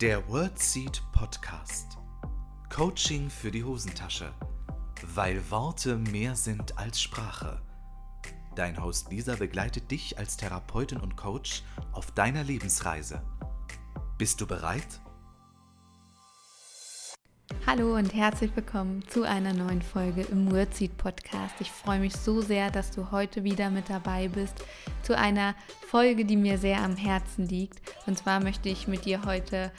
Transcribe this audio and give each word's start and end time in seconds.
Der 0.00 0.26
WordSeed 0.30 1.02
Podcast. 1.12 1.98
Coaching 2.74 3.28
für 3.28 3.50
die 3.50 3.62
Hosentasche. 3.62 4.32
Weil 5.02 5.50
Worte 5.50 5.98
mehr 5.98 6.36
sind 6.36 6.78
als 6.78 7.02
Sprache. 7.02 7.60
Dein 8.56 8.82
Host 8.82 9.10
Lisa 9.10 9.36
begleitet 9.36 9.90
dich 9.90 10.16
als 10.16 10.38
Therapeutin 10.38 11.00
und 11.00 11.18
Coach 11.18 11.64
auf 11.92 12.12
deiner 12.12 12.42
Lebensreise. 12.42 13.20
Bist 14.16 14.40
du 14.40 14.46
bereit? 14.46 15.02
Hallo 17.66 17.94
und 17.94 18.14
herzlich 18.14 18.56
willkommen 18.56 19.06
zu 19.08 19.24
einer 19.24 19.52
neuen 19.52 19.82
Folge 19.82 20.22
im 20.22 20.50
WordSeed 20.50 20.96
Podcast. 20.96 21.54
Ich 21.60 21.70
freue 21.70 22.00
mich 22.00 22.16
so 22.16 22.40
sehr, 22.40 22.70
dass 22.70 22.90
du 22.90 23.10
heute 23.10 23.44
wieder 23.44 23.68
mit 23.68 23.90
dabei 23.90 24.28
bist 24.28 24.64
zu 25.02 25.16
einer 25.16 25.54
Folge, 25.86 26.24
die 26.24 26.36
mir 26.36 26.56
sehr 26.56 26.82
am 26.82 26.96
Herzen 26.96 27.46
liegt. 27.46 27.80
Und 28.06 28.16
zwar 28.16 28.42
möchte 28.42 28.70
ich 28.70 28.88
mit 28.88 29.04
dir 29.04 29.24
heute 29.24 29.70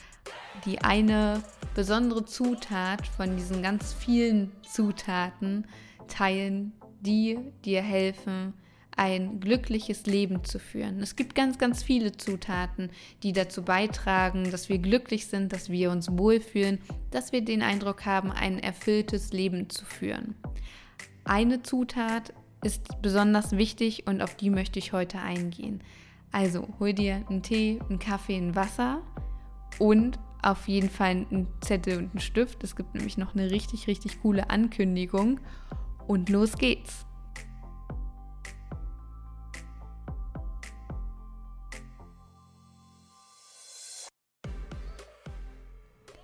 die 0.65 0.81
eine 0.81 1.41
besondere 1.73 2.25
Zutat 2.25 3.07
von 3.07 3.35
diesen 3.35 3.61
ganz 3.61 3.93
vielen 3.93 4.51
Zutaten 4.63 5.65
teilen, 6.07 6.73
die 7.01 7.39
dir 7.65 7.81
helfen, 7.81 8.53
ein 8.95 9.39
glückliches 9.39 10.05
Leben 10.05 10.43
zu 10.43 10.59
führen. 10.59 11.01
Es 11.01 11.15
gibt 11.15 11.33
ganz, 11.33 11.57
ganz 11.57 11.81
viele 11.81 12.11
Zutaten, 12.11 12.91
die 13.23 13.33
dazu 13.33 13.63
beitragen, 13.63 14.51
dass 14.51 14.69
wir 14.69 14.79
glücklich 14.79 15.27
sind, 15.27 15.53
dass 15.53 15.69
wir 15.69 15.91
uns 15.91 16.09
wohlfühlen, 16.11 16.79
dass 17.09 17.31
wir 17.31 17.43
den 17.43 17.63
Eindruck 17.63 18.05
haben, 18.05 18.31
ein 18.31 18.59
erfülltes 18.59 19.31
Leben 19.31 19.69
zu 19.69 19.85
führen. 19.85 20.35
Eine 21.23 21.63
Zutat 21.63 22.33
ist 22.63 23.01
besonders 23.01 23.53
wichtig 23.53 24.07
und 24.07 24.21
auf 24.21 24.35
die 24.35 24.49
möchte 24.49 24.77
ich 24.77 24.93
heute 24.93 25.19
eingehen. 25.19 25.81
Also 26.31 26.67
hol 26.79 26.93
dir 26.93 27.25
einen 27.29 27.41
Tee, 27.41 27.79
einen 27.89 27.99
Kaffee, 27.99 28.37
ein 28.37 28.55
Wasser 28.55 29.01
und 29.79 30.19
auf 30.41 30.67
jeden 30.67 30.89
Fall 30.89 31.09
einen 31.09 31.47
Zettel 31.61 31.97
und 31.97 32.11
einen 32.11 32.19
Stift. 32.19 32.63
Es 32.63 32.75
gibt 32.75 32.95
nämlich 32.95 33.17
noch 33.17 33.35
eine 33.35 33.51
richtig, 33.51 33.87
richtig 33.87 34.21
coole 34.21 34.49
Ankündigung. 34.49 35.39
Und 36.07 36.29
los 36.29 36.57
geht's. 36.57 37.05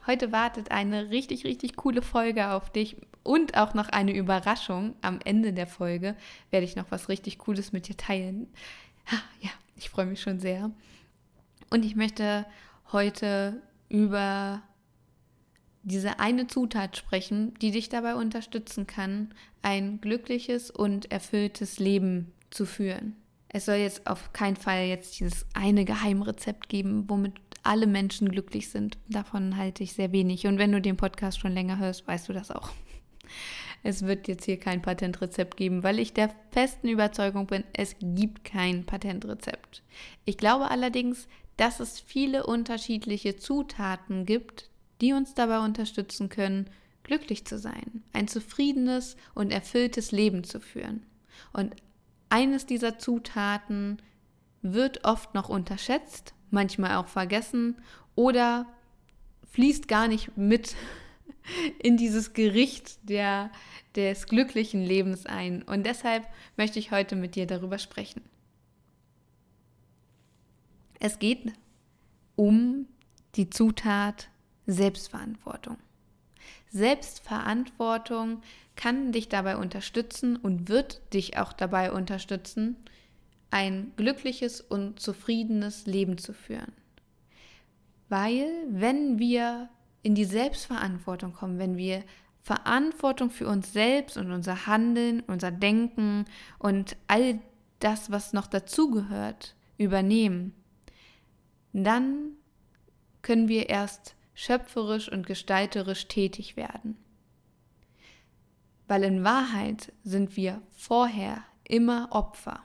Heute 0.07 0.31
wartet 0.31 0.71
eine 0.71 1.09
richtig, 1.09 1.43
richtig 1.43 1.75
coole 1.75 2.01
Folge 2.01 2.51
auf 2.51 2.71
dich 2.71 2.95
und 3.23 3.57
auch 3.57 3.73
noch 3.73 3.89
eine 3.89 4.15
Überraschung. 4.15 4.95
Am 5.01 5.19
Ende 5.25 5.51
der 5.51 5.67
Folge 5.67 6.15
werde 6.49 6.65
ich 6.65 6.77
noch 6.77 6.89
was 6.91 7.09
richtig 7.09 7.37
Cooles 7.37 7.73
mit 7.73 7.89
dir 7.89 7.97
teilen. 7.97 8.47
Ja, 9.41 9.49
ich 9.75 9.89
freue 9.89 10.05
mich 10.05 10.21
schon 10.21 10.39
sehr. 10.39 10.71
Und 11.69 11.83
ich 11.83 11.95
möchte 11.97 12.45
heute 12.91 13.61
über 13.89 14.61
diese 15.83 16.19
eine 16.19 16.47
Zutat 16.47 16.97
sprechen, 16.97 17.53
die 17.61 17.71
dich 17.71 17.89
dabei 17.89 18.15
unterstützen 18.15 18.87
kann, 18.87 19.33
ein 19.61 20.01
glückliches 20.01 20.69
und 20.69 21.11
erfülltes 21.11 21.79
Leben 21.79 22.33
zu 22.49 22.65
führen. 22.65 23.15
Es 23.49 23.65
soll 23.65 23.75
jetzt 23.75 24.07
auf 24.07 24.33
keinen 24.33 24.57
Fall 24.57 24.85
jetzt 24.85 25.19
dieses 25.19 25.45
eine 25.53 25.85
Geheimrezept 25.85 26.67
geben, 26.67 27.05
womit 27.07 27.33
alle 27.63 27.87
Menschen 27.87 28.29
glücklich 28.29 28.69
sind. 28.69 28.97
Davon 29.07 29.57
halte 29.57 29.83
ich 29.83 29.93
sehr 29.93 30.11
wenig. 30.11 30.45
Und 30.47 30.57
wenn 30.57 30.71
du 30.71 30.81
den 30.81 30.97
Podcast 30.97 31.39
schon 31.39 31.53
länger 31.53 31.79
hörst, 31.79 32.07
weißt 32.07 32.27
du 32.29 32.33
das 32.33 32.51
auch. 32.51 32.71
Es 33.83 34.03
wird 34.03 34.27
jetzt 34.27 34.45
hier 34.45 34.59
kein 34.59 34.81
Patentrezept 34.81 35.55
geben, 35.55 35.83
weil 35.83 35.99
ich 35.99 36.13
der 36.13 36.31
festen 36.51 36.89
Überzeugung 36.89 37.47
bin, 37.47 37.63
es 37.73 37.95
gibt 38.01 38.43
kein 38.43 38.85
Patentrezept. 38.85 39.83
Ich 40.25 40.37
glaube 40.37 40.69
allerdings, 40.69 41.27
dass 41.57 41.79
es 41.79 41.99
viele 41.99 42.45
unterschiedliche 42.45 43.35
Zutaten 43.35 44.25
gibt, 44.25 44.69
die 45.01 45.13
uns 45.13 45.33
dabei 45.33 45.59
unterstützen 45.59 46.29
können, 46.29 46.69
glücklich 47.03 47.45
zu 47.45 47.57
sein, 47.57 48.03
ein 48.13 48.27
zufriedenes 48.27 49.15
und 49.33 49.51
erfülltes 49.51 50.11
Leben 50.11 50.43
zu 50.43 50.59
führen. 50.59 51.05
Und 51.53 51.75
eines 52.29 52.65
dieser 52.65 52.99
Zutaten 52.99 54.01
wird 54.61 55.05
oft 55.05 55.33
noch 55.33 55.49
unterschätzt 55.49 56.33
manchmal 56.51 56.95
auch 56.95 57.07
vergessen 57.07 57.75
oder 58.15 58.65
fließt 59.51 59.87
gar 59.87 60.07
nicht 60.07 60.37
mit 60.37 60.75
in 61.79 61.97
dieses 61.97 62.33
Gericht 62.33 62.97
der, 63.03 63.51
des 63.95 64.27
glücklichen 64.27 64.81
Lebens 64.83 65.25
ein. 65.25 65.63
Und 65.63 65.85
deshalb 65.85 66.27
möchte 66.55 66.79
ich 66.79 66.91
heute 66.91 67.15
mit 67.15 67.35
dir 67.35 67.47
darüber 67.47 67.79
sprechen. 67.79 68.21
Es 70.99 71.19
geht 71.19 71.53
um 72.35 72.87
die 73.35 73.49
Zutat 73.49 74.29
Selbstverantwortung. 74.65 75.77
Selbstverantwortung 76.69 78.41
kann 78.75 79.11
dich 79.11 79.29
dabei 79.29 79.57
unterstützen 79.57 80.35
und 80.35 80.69
wird 80.69 81.01
dich 81.13 81.37
auch 81.37 81.53
dabei 81.53 81.91
unterstützen, 81.91 82.75
ein 83.49 83.93
glückliches 83.95 84.61
und 84.61 84.99
zufriedenes 84.99 85.85
Leben 85.85 86.17
zu 86.17 86.33
führen. 86.33 86.73
Weil 88.09 88.47
wenn 88.69 89.19
wir 89.19 89.69
in 90.03 90.15
die 90.15 90.25
Selbstverantwortung 90.25 91.33
kommen, 91.33 91.59
wenn 91.59 91.77
wir 91.77 92.03
Verantwortung 92.41 93.29
für 93.29 93.47
uns 93.47 93.73
selbst 93.73 94.17
und 94.17 94.31
unser 94.31 94.67
Handeln, 94.67 95.21
unser 95.27 95.51
Denken 95.51 96.25
und 96.59 96.95
all 97.07 97.39
das, 97.79 98.09
was 98.11 98.31
noch 98.31 98.47
dazugehört, 98.47 99.55
übernehmen, 99.77 100.53
dann 101.83 102.31
können 103.21 103.47
wir 103.47 103.69
erst 103.69 104.15
schöpferisch 104.33 105.11
und 105.11 105.25
gestalterisch 105.25 106.07
tätig 106.07 106.55
werden. 106.55 106.97
Weil 108.87 109.03
in 109.03 109.23
Wahrheit 109.23 109.91
sind 110.03 110.37
wir 110.37 110.61
vorher 110.71 111.43
immer 111.63 112.09
Opfer. 112.11 112.61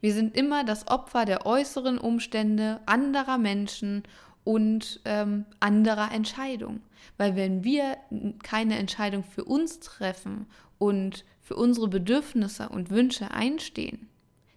Wir 0.00 0.12
sind 0.12 0.36
immer 0.36 0.64
das 0.64 0.88
Opfer 0.88 1.24
der 1.24 1.46
äußeren 1.46 1.96
Umstände 1.96 2.80
anderer 2.84 3.38
Menschen 3.38 4.02
und 4.44 5.00
ähm, 5.06 5.46
anderer 5.60 6.12
Entscheidungen. 6.12 6.82
Weil 7.16 7.36
wenn 7.36 7.64
wir 7.64 7.96
keine 8.42 8.76
Entscheidung 8.76 9.24
für 9.24 9.44
uns 9.44 9.80
treffen 9.80 10.46
und 10.78 11.24
für 11.40 11.56
unsere 11.56 11.88
Bedürfnisse 11.88 12.68
und 12.68 12.90
Wünsche 12.90 13.30
einstehen, 13.30 14.08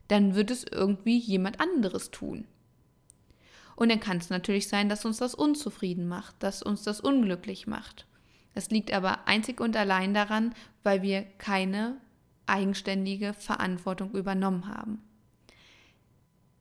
dann 0.07 0.36
wird 0.36 0.52
es 0.52 0.66
irgendwie 0.66 1.18
jemand 1.18 1.59
anderes 1.59 2.12
tun. 2.12 2.46
Und 3.78 3.90
dann 3.90 4.00
kann 4.00 4.18
es 4.18 4.32
natürlich 4.32 4.68
sein, 4.68 4.90
dass 4.90 5.06
uns 5.06 5.18
das 5.18 5.36
unzufrieden 5.36 6.08
macht, 6.08 6.36
dass 6.40 6.64
uns 6.64 6.82
das 6.82 7.00
unglücklich 7.00 7.68
macht. 7.68 8.08
Es 8.56 8.72
liegt 8.72 8.92
aber 8.92 9.28
einzig 9.28 9.62
und 9.62 9.78
allein 9.78 10.16
daran, 10.16 10.56
weil 10.82 11.04
wir 11.04 11.22
keine 11.38 11.98
eigenständige 12.48 13.36
Verantwortung 13.36 14.16
übernommen 14.16 14.68
haben. 14.68 15.04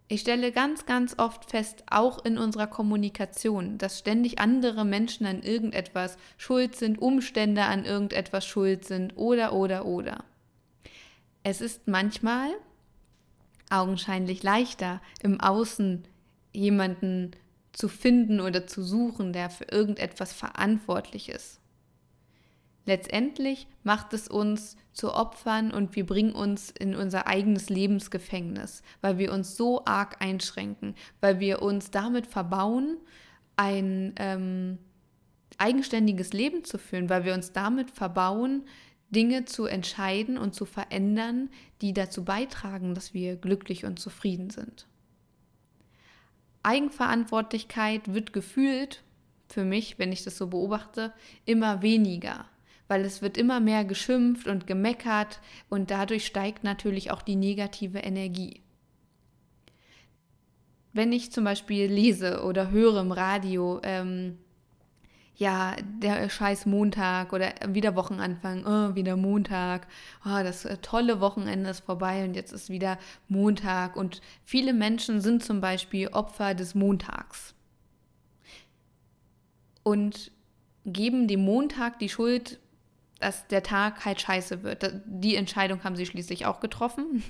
Ich 0.09 0.21
stelle 0.21 0.53
ganz, 0.53 0.85
ganz 0.85 1.19
oft 1.19 1.51
fest, 1.51 1.85
auch 1.91 2.23
in 2.23 2.37
unserer 2.37 2.67
Kommunikation, 2.67 3.79
dass 3.79 3.99
ständig 3.99 4.39
andere 4.39 4.85
Menschen 4.85 5.25
an 5.25 5.43
irgendetwas 5.43 6.19
schuld 6.37 6.77
sind, 6.77 7.01
Umstände 7.01 7.63
an 7.63 7.87
irgendetwas 7.87 8.45
schuld 8.45 8.85
sind 8.85 9.17
oder, 9.17 9.55
oder, 9.55 9.87
oder. 9.87 10.23
Es 11.43 11.63
ist 11.63 11.89
manchmal 11.89 12.51
augenscheinlich 13.71 14.43
leichter, 14.43 15.01
im 15.23 15.41
Außen 15.41 16.05
jemanden 16.57 17.33
zu 17.73 17.89
finden 17.89 18.41
oder 18.41 18.67
zu 18.67 18.83
suchen, 18.83 19.33
der 19.33 19.51
für 19.51 19.65
irgendetwas 19.65 20.33
verantwortlich 20.33 21.29
ist. 21.29 21.61
Letztendlich 22.87 23.67
macht 23.83 24.13
es 24.13 24.29
uns 24.29 24.77
zu 24.93 25.13
Opfern 25.13 25.73
und 25.73 25.97
wir 25.97 26.07
bringen 26.07 26.33
uns 26.33 26.71
in 26.71 26.95
unser 26.95 27.27
eigenes 27.27 27.69
Lebensgefängnis, 27.69 28.83
weil 29.01 29.19
wir 29.19 29.33
uns 29.33 29.57
so 29.57 29.85
arg 29.85 30.23
einschränken, 30.23 30.95
weil 31.21 31.41
wir 31.41 31.63
uns 31.63 31.91
damit 31.91 32.29
verbauen, 32.29 32.97
ein 33.57 34.15
ähm, 34.19 34.79
eigenständiges 35.59 36.33
Leben 36.33 36.65
zu 36.65 36.79
führen, 36.79 37.11
weil 37.11 37.25
wir 37.25 37.35
uns 37.35 37.53
damit 37.53 37.91
verbauen, 37.91 38.65
Dinge 39.11 39.45
zu 39.45 39.67
entscheiden 39.67 40.39
und 40.39 40.55
zu 40.55 40.65
verändern, 40.65 41.51
die 41.81 41.93
dazu 41.93 42.25
beitragen, 42.25 42.95
dass 42.95 43.15
wir 43.15 43.37
glücklich 43.37 43.85
und 43.85 43.99
zufrieden 43.99 44.51
sind. 44.51 44.87
Eigenverantwortlichkeit 46.67 48.13
wird 48.13 48.33
gefühlt, 48.33 49.03
für 49.49 49.65
mich, 49.65 49.99
wenn 49.99 50.13
ich 50.13 50.25
das 50.25 50.37
so 50.37 50.49
beobachte, 50.49 51.13
immer 51.45 51.83
weniger 51.83 52.47
weil 52.89 53.05
es 53.05 53.23
wird 53.23 53.37
immer 53.37 53.61
mehr 53.61 53.85
geschimpft 53.85 54.47
und 54.47 54.67
gemeckert 54.67 55.41
und 55.69 55.91
dadurch 55.91 56.27
steigt 56.27 56.65
natürlich 56.65 57.11
auch 57.11 57.23
die 57.23 57.37
negative 57.37 57.99
Energie. 57.99 58.63
Wenn 60.93 61.13
ich 61.13 61.33
zum 61.33 61.45
Beispiel 61.45 61.87
lese 61.87 62.43
oder 62.43 62.71
höre 62.71 63.01
im 63.01 63.13
Radio, 63.13 63.81
ähm, 63.83 64.39
ja, 65.37 65.77
der 65.83 66.29
scheiß 66.29 66.67
Montag 66.67 67.33
oder 67.33 67.53
wieder 67.69 67.95
Wochenanfang, 67.95 68.65
oh, 68.67 68.95
wieder 68.95 69.17
Montag, 69.17 69.87
oh, 70.25 70.43
das 70.43 70.65
äh, 70.65 70.79
tolle 70.79 71.21
Wochenende 71.21 71.71
ist 71.71 71.81
vorbei 71.81 72.25
und 72.25 72.35
jetzt 72.35 72.53
ist 72.53 72.71
wieder 72.71 72.99
Montag. 73.29 73.97
Und 73.97 74.21
viele 74.45 74.73
Menschen 74.73 75.21
sind 75.21 75.45
zum 75.45 75.61
Beispiel 75.61 76.09
Opfer 76.09 76.55
des 76.55 76.75
Montags. 76.75 77.57
und 79.87 80.33
geben 80.85 81.29
dem 81.29 81.45
Montag 81.45 82.01
die 82.01 82.09
Schuld, 82.09 82.59
dass 83.21 83.47
der 83.47 83.63
Tag 83.63 84.05
halt 84.05 84.21
scheiße 84.21 84.65
wird. 84.65 85.01
Die 85.07 85.37
Entscheidung 85.37 85.85
haben 85.85 85.95
sie 85.95 86.07
schließlich 86.07 86.45
auch 86.45 86.59
getroffen. 86.59 87.23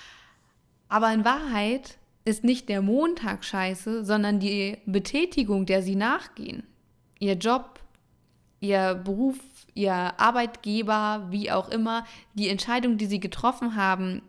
Aber 0.88 1.12
in 1.12 1.26
Wahrheit 1.26 1.98
ist 2.24 2.42
nicht 2.42 2.70
der 2.70 2.80
Montag 2.80 3.44
scheiße, 3.44 4.02
sondern 4.02 4.40
die 4.40 4.78
Betätigung, 4.86 5.66
der 5.66 5.82
sie 5.82 5.94
nachgehen. 5.94 6.62
Ihr 7.24 7.36
Job, 7.36 7.80
ihr 8.60 8.96
Beruf, 8.96 9.38
ihr 9.72 9.94
Arbeitgeber, 9.94 11.26
wie 11.30 11.50
auch 11.50 11.70
immer, 11.70 12.04
die 12.34 12.50
Entscheidung, 12.50 12.98
die 12.98 13.06
sie 13.06 13.18
getroffen 13.18 13.76
haben, 13.76 14.20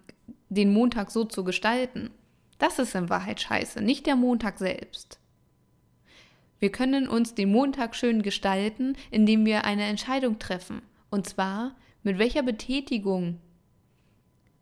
den 0.47 0.71
Montag 0.71 1.12
so 1.12 1.25
zu 1.25 1.44
gestalten. 1.44 2.12
Das 2.57 2.80
ist 2.80 2.95
in 2.95 3.09
Wahrheit 3.09 3.42
scheiße, 3.42 3.81
nicht 3.81 4.06
der 4.06 4.15
Montag 4.15 4.59
selbst. 4.59 5.19
Wir 6.59 6.71
können 6.71 7.09
uns 7.09 7.36
den 7.36 7.51
Montag 7.51 7.97
schön 7.97 8.21
gestalten, 8.21 8.95
indem 9.12 9.45
wir 9.45 9.65
eine 9.65 9.83
Entscheidung 9.83 10.39
treffen. 10.39 10.81
Und 11.09 11.27
zwar, 11.27 11.75
mit 12.01 12.18
welcher 12.18 12.44
Betätigung 12.44 13.42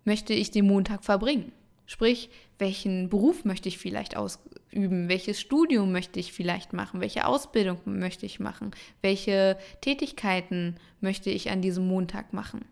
möchte 0.06 0.34
ich 0.34 0.50
den 0.50 0.66
Montag 0.66 1.04
verbringen? 1.04 1.52
Sprich, 1.86 2.30
welchen 2.60 3.10
Beruf 3.10 3.46
möchte 3.46 3.68
ich 3.68 3.78
vielleicht 3.78 4.16
ausüben? 4.16 5.10
Welches 5.10 5.40
Studium 5.42 5.92
möchte 5.92 6.20
ich 6.20 6.32
vielleicht 6.32 6.74
machen? 6.74 7.02
Welche 7.02 7.26
Ausbildung 7.26 7.80
möchte 7.86 8.26
ich 8.26 8.40
machen? 8.40 8.72
Welche 9.02 9.58
Tätigkeiten 9.82 10.78
möchte 11.02 11.30
ich 11.30 11.52
an 11.52 11.62
diesem 11.62 11.88
Montag 11.88 12.32
machen? 12.32 12.66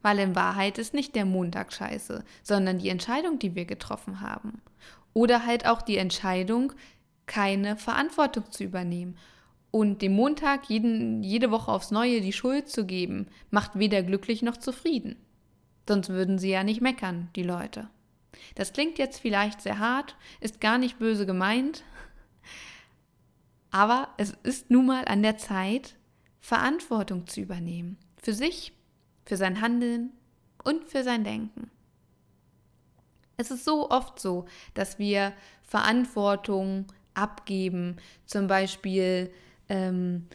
Weil 0.00 0.20
in 0.20 0.34
Wahrheit 0.34 0.78
ist 0.78 0.94
nicht 0.94 1.14
der 1.14 1.24
Montag 1.24 1.72
scheiße, 1.72 2.24
sondern 2.42 2.78
die 2.78 2.88
Entscheidung, 2.88 3.38
die 3.38 3.54
wir 3.54 3.64
getroffen 3.64 4.20
haben. 4.20 4.62
Oder 5.12 5.44
halt 5.44 5.66
auch 5.66 5.82
die 5.82 5.96
Entscheidung, 5.96 6.72
keine 7.26 7.76
Verantwortung 7.76 8.50
zu 8.50 8.64
übernehmen. 8.64 9.18
Und 9.70 10.00
dem 10.00 10.12
Montag 10.12 10.70
jeden, 10.70 11.22
jede 11.22 11.50
Woche 11.50 11.70
aufs 11.70 11.90
Neue 11.90 12.22
die 12.22 12.32
Schuld 12.32 12.68
zu 12.68 12.86
geben, 12.86 13.26
macht 13.50 13.78
weder 13.78 14.02
glücklich 14.02 14.40
noch 14.40 14.56
zufrieden. 14.56 15.16
Sonst 15.86 16.08
würden 16.08 16.38
sie 16.38 16.50
ja 16.50 16.64
nicht 16.64 16.80
meckern, 16.80 17.28
die 17.36 17.42
Leute. 17.42 17.90
Das 18.54 18.72
klingt 18.72 18.98
jetzt 18.98 19.20
vielleicht 19.20 19.60
sehr 19.60 19.78
hart, 19.78 20.16
ist 20.40 20.60
gar 20.60 20.78
nicht 20.78 20.98
böse 20.98 21.26
gemeint, 21.26 21.84
aber 23.70 24.08
es 24.16 24.34
ist 24.42 24.70
nun 24.70 24.86
mal 24.86 25.04
an 25.06 25.22
der 25.22 25.38
Zeit, 25.38 25.96
Verantwortung 26.40 27.26
zu 27.26 27.40
übernehmen. 27.40 27.98
Für 28.22 28.32
sich, 28.32 28.72
für 29.24 29.36
sein 29.36 29.60
Handeln 29.60 30.12
und 30.64 30.84
für 30.84 31.04
sein 31.04 31.24
Denken. 31.24 31.70
Es 33.36 33.50
ist 33.50 33.64
so 33.64 33.90
oft 33.90 34.18
so, 34.18 34.46
dass 34.74 34.98
wir 34.98 35.32
Verantwortung 35.62 36.86
abgeben, 37.14 37.96
zum 38.24 38.46
Beispiel 38.46 39.30
ähm, 39.68 40.26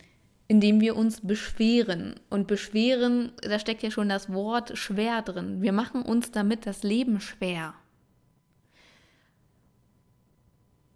indem 0.47 0.81
wir 0.81 0.95
uns 0.95 1.21
beschweren. 1.21 2.19
Und 2.29 2.47
beschweren, 2.47 3.31
da 3.41 3.59
steckt 3.59 3.83
ja 3.83 3.91
schon 3.91 4.09
das 4.09 4.31
Wort 4.31 4.77
schwer 4.77 5.21
drin. 5.21 5.61
Wir 5.61 5.71
machen 5.71 6.03
uns 6.03 6.31
damit 6.31 6.65
das 6.65 6.83
Leben 6.83 7.19
schwer. 7.19 7.73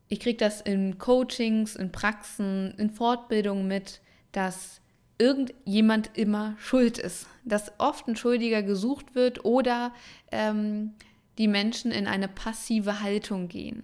Ich 0.07 0.19
kriege 0.19 0.37
das 0.37 0.61
in 0.61 0.97
Coachings, 0.97 1.75
in 1.75 1.91
Praxen, 1.91 2.73
in 2.77 2.89
Fortbildungen 2.89 3.67
mit, 3.67 4.01
dass 4.31 4.81
irgendjemand 5.17 6.11
immer 6.15 6.55
schuld 6.59 6.97
ist, 6.97 7.27
dass 7.43 7.71
oft 7.79 8.07
ein 8.07 8.15
Schuldiger 8.15 8.63
gesucht 8.63 9.15
wird 9.15 9.43
oder 9.45 9.93
ähm, 10.31 10.93
die 11.37 11.47
Menschen 11.47 11.91
in 11.91 12.07
eine 12.07 12.27
passive 12.27 13.01
Haltung 13.01 13.47
gehen 13.47 13.83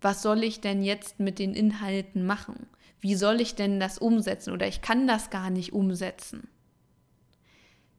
was 0.00 0.22
soll 0.22 0.42
ich 0.42 0.60
denn 0.60 0.82
jetzt 0.82 1.20
mit 1.20 1.38
den 1.38 1.54
Inhalten 1.54 2.24
machen? 2.24 2.66
Wie 3.00 3.14
soll 3.14 3.40
ich 3.40 3.54
denn 3.54 3.80
das 3.80 3.98
umsetzen? 3.98 4.52
Oder 4.52 4.66
ich 4.66 4.82
kann 4.82 5.06
das 5.06 5.30
gar 5.30 5.50
nicht 5.50 5.72
umsetzen. 5.72 6.48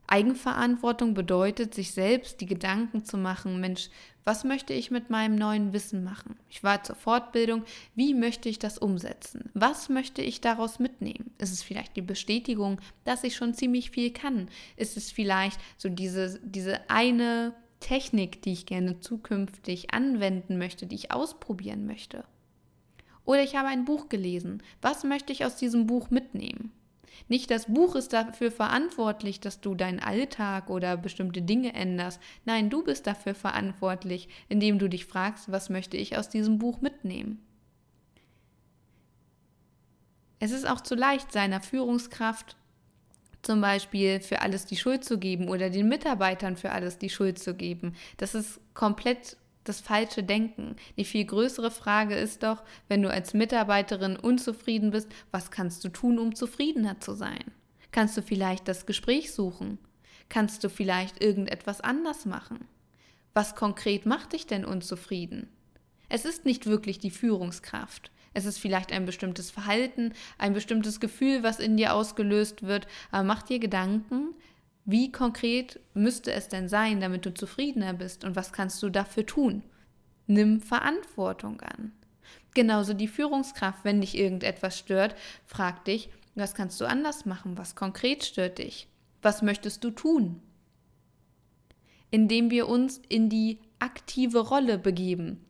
Eigenverantwortung 0.08 1.14
bedeutet, 1.14 1.74
sich 1.74 1.94
selbst 1.94 2.42
die 2.42 2.46
Gedanken 2.46 3.06
zu 3.06 3.18
machen, 3.18 3.62
Mensch, 3.62 3.90
was 4.24 4.44
möchte 4.44 4.74
ich 4.74 4.92
mit 4.92 5.10
meinem 5.10 5.36
neuen 5.36 5.74
Wissen 5.74 6.04
machen? 6.04 6.36
Ich 6.50 6.64
war 6.64 6.84
zur 6.84 6.96
Fortbildung, 6.96 7.64
wie 7.96 8.14
möchte 8.14 8.50
ich 8.50 8.60
das 8.60 8.78
umsetzen? 8.78 9.50
Was 9.54 9.90
möchte 9.90 10.22
ich 10.22 10.42
daraus 10.42 10.80
mitnehmen? 10.80 11.32
Ist 11.38 11.52
es 11.52 11.64
vielleicht 11.64 11.96
die 11.96 12.02
Bestätigung, 12.02 12.80
dass 13.04 13.24
ich 13.24 13.36
schon 13.36 13.54
ziemlich 13.54 13.92
viel 13.92 14.12
kann? 14.12 14.48
Ist 14.78 14.98
es 14.98 15.12
vielleicht 15.12 15.60
so 15.78 15.90
diese, 15.90 16.40
diese 16.44 16.90
eine 16.90 17.54
Technik, 17.82 18.42
die 18.44 18.54
ich 18.54 18.66
gerne 18.66 19.02
zukünftig 19.02 19.94
anwenden 19.94 20.58
möchte, 20.58 20.88
die 20.88 20.96
ich 20.96 21.12
ausprobieren 21.12 21.86
möchte. 21.86 22.24
Oder 23.26 23.44
ich 23.44 23.56
habe 23.56 23.68
ein 23.68 23.86
Buch 23.86 24.08
gelesen. 24.08 24.64
Was 24.82 25.04
möchte 25.04 25.34
ich 25.34 25.44
aus 25.44 25.58
diesem 25.58 25.88
Buch 25.88 26.10
mitnehmen? 26.10 26.72
Nicht 27.28 27.52
das 27.52 27.66
Buch 27.66 27.96
ist 27.96 28.14
dafür 28.14 28.52
verantwortlich, 28.52 29.40
dass 29.40 29.62
du 29.62 29.76
deinen 29.76 30.00
Alltag 30.00 30.70
oder 30.70 30.98
bestimmte 30.98 31.42
Dinge 31.42 31.74
änderst. 31.74 32.20
Nein, 32.46 32.70
du 32.70 32.84
bist 32.84 33.08
dafür 33.08 33.36
verantwortlich, 33.36 34.30
indem 34.50 34.80
du 34.80 34.88
dich 34.88 35.06
fragst, 35.06 35.52
was 35.52 35.70
möchte 35.70 35.98
ich 35.98 36.18
aus 36.18 36.30
diesem 36.30 36.60
Buch 36.60 36.82
mitnehmen? 36.82 37.42
Es 40.40 40.52
ist 40.52 40.68
auch 40.68 40.82
zu 40.82 40.96
leicht, 40.96 41.32
seiner 41.32 41.62
Führungskraft 41.62 42.56
zum 43.42 43.62
Beispiel 43.62 44.20
für 44.20 44.42
alles 44.42 44.66
die 44.66 44.78
Schuld 44.78 45.04
zu 45.04 45.18
geben 45.18 45.50
oder 45.50 45.70
den 45.70 45.88
Mitarbeitern 45.88 46.58
für 46.58 46.72
alles 46.72 46.98
die 46.98 47.10
Schuld 47.10 47.40
zu 47.40 47.54
geben. 47.56 47.96
Das 48.18 48.36
ist 48.36 48.60
komplett 48.74 49.38
das 49.64 49.82
falsche 49.82 50.24
Denken. 50.24 50.76
Die 50.98 51.06
viel 51.06 51.26
größere 51.26 51.72
Frage 51.72 52.16
ist 52.16 52.44
doch, 52.44 52.64
wenn 52.88 53.02
du 53.02 53.10
als 53.10 53.34
Mitarbeiterin 53.34 54.16
unzufrieden 54.16 54.92
bist, 54.92 55.10
was 55.32 55.52
kannst 55.52 55.84
du 55.84 55.90
tun, 55.90 56.20
um 56.20 56.36
zufriedener 56.36 57.00
zu 57.00 57.14
sein? 57.14 57.44
Kannst 57.92 58.18
du 58.18 58.22
vielleicht 58.22 58.68
das 58.68 58.86
Gespräch 58.86 59.32
suchen? 59.34 59.78
Kannst 60.30 60.64
du 60.64 60.70
vielleicht 60.70 61.22
irgendetwas 61.22 61.82
anders 61.82 62.26
machen? 62.26 62.68
Was 63.34 63.56
konkret 63.56 64.06
macht 64.06 64.34
dich 64.34 64.48
denn 64.48 64.66
unzufrieden? 64.66 65.50
Es 66.10 66.26
ist 66.26 66.46
nicht 66.46 66.66
wirklich 66.66 67.00
die 67.00 67.12
Führungskraft. 67.12 68.12
Es 68.34 68.46
ist 68.46 68.60
vielleicht 68.60 68.92
ein 68.92 69.06
bestimmtes 69.06 69.52
Verhalten, 69.52 70.14
ein 70.38 70.54
bestimmtes 70.54 71.00
Gefühl, 71.00 71.44
was 71.44 71.60
in 71.60 71.76
dir 71.76 71.94
ausgelöst 71.94 72.64
wird. 72.64 72.88
Aber 73.12 73.24
mach 73.24 73.44
dir 73.44 73.60
Gedanken, 73.60 74.34
wie 74.86 75.12
konkret 75.12 75.80
müsste 75.94 76.32
es 76.32 76.48
denn 76.48 76.68
sein, 76.68 77.00
damit 77.00 77.26
du 77.26 77.34
zufriedener 77.34 77.94
bist 77.94 78.24
und 78.24 78.36
was 78.36 78.52
kannst 78.52 78.82
du 78.82 78.90
dafür 78.90 79.26
tun? 79.26 79.64
Nimm 80.28 80.62
Verantwortung 80.62 81.62
an. 81.62 81.92
Genauso 82.54 82.94
die 82.94 83.08
Führungskraft, 83.08 83.84
wenn 83.84 84.02
dich 84.02 84.18
irgendetwas 84.18 84.78
stört, 84.78 85.16
frag 85.46 85.86
dich, 85.86 86.10
was 86.36 86.56
kannst 86.56 86.80
du 86.82 86.86
anders 86.86 87.26
machen? 87.26 87.58
Was 87.58 87.76
konkret 87.76 88.24
stört 88.24 88.58
dich? 88.58 88.88
Was 89.22 89.42
möchtest 89.42 89.84
du 89.84 89.92
tun? 89.92 90.42
Indem 92.10 92.50
wir 92.50 92.68
uns 92.68 93.02
in 93.10 93.30
die 93.30 93.60
aktive 93.80 94.40
Rolle 94.40 94.78
begeben. 94.78 95.46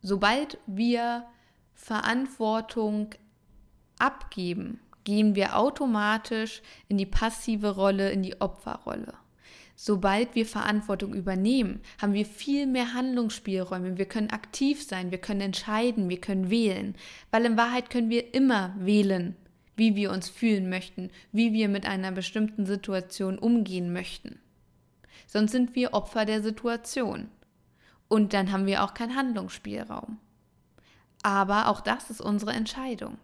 Sobald 0.00 0.58
wir 0.66 1.26
Verantwortung 1.74 3.10
abgeben, 3.98 4.80
gehen 5.04 5.34
wir 5.34 5.56
automatisch 5.56 6.62
in 6.88 6.98
die 6.98 7.06
passive 7.06 7.74
Rolle, 7.74 8.10
in 8.10 8.22
die 8.22 8.40
Opferrolle. 8.40 9.14
Sobald 9.74 10.34
wir 10.34 10.46
Verantwortung 10.46 11.14
übernehmen, 11.14 11.80
haben 12.00 12.12
wir 12.12 12.26
viel 12.26 12.66
mehr 12.66 12.94
Handlungsspielräume. 12.94 13.98
Wir 13.98 14.04
können 14.04 14.30
aktiv 14.30 14.82
sein, 14.82 15.10
wir 15.10 15.18
können 15.18 15.40
entscheiden, 15.40 16.08
wir 16.08 16.20
können 16.20 16.50
wählen. 16.50 16.94
Weil 17.30 17.46
in 17.46 17.56
Wahrheit 17.56 17.90
können 17.90 18.10
wir 18.10 18.34
immer 18.34 18.74
wählen, 18.78 19.34
wie 19.74 19.96
wir 19.96 20.12
uns 20.12 20.28
fühlen 20.28 20.68
möchten, 20.68 21.10
wie 21.32 21.52
wir 21.52 21.68
mit 21.68 21.86
einer 21.86 22.12
bestimmten 22.12 22.66
Situation 22.66 23.38
umgehen 23.38 23.92
möchten. 23.92 24.38
Sonst 25.26 25.52
sind 25.52 25.74
wir 25.74 25.94
Opfer 25.94 26.26
der 26.26 26.42
Situation. 26.42 27.28
Und 28.08 28.34
dann 28.34 28.52
haben 28.52 28.66
wir 28.66 28.84
auch 28.84 28.94
keinen 28.94 29.16
Handlungsspielraum. 29.16 30.18
Aber 31.22 31.68
auch 31.68 31.80
das 31.80 32.10
ist 32.10 32.20
unsere 32.20 32.52
Entscheidung. 32.52 33.16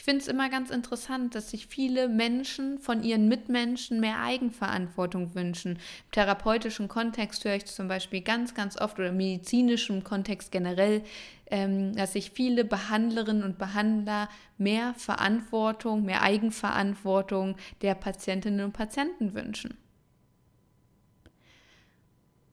Ich 0.00 0.04
finde 0.04 0.22
es 0.22 0.28
immer 0.28 0.48
ganz 0.48 0.70
interessant, 0.70 1.34
dass 1.34 1.50
sich 1.50 1.66
viele 1.66 2.08
Menschen 2.08 2.78
von 2.78 3.02
ihren 3.02 3.28
Mitmenschen 3.28 4.00
mehr 4.00 4.22
Eigenverantwortung 4.22 5.34
wünschen. 5.34 5.72
Im 5.72 6.10
therapeutischen 6.12 6.88
Kontext 6.88 7.44
höre 7.44 7.56
ich 7.56 7.66
zum 7.66 7.86
Beispiel 7.86 8.22
ganz, 8.22 8.54
ganz 8.54 8.80
oft 8.80 8.98
oder 8.98 9.10
im 9.10 9.18
medizinischen 9.18 10.02
Kontext 10.02 10.52
generell, 10.52 11.02
ähm, 11.50 11.94
dass 11.94 12.14
sich 12.14 12.30
viele 12.30 12.64
Behandlerinnen 12.64 13.42
und 13.42 13.58
Behandler 13.58 14.30
mehr 14.56 14.94
Verantwortung, 14.94 16.06
mehr 16.06 16.22
Eigenverantwortung 16.22 17.56
der 17.82 17.94
Patientinnen 17.94 18.64
und 18.64 18.72
Patienten 18.72 19.34
wünschen. 19.34 19.76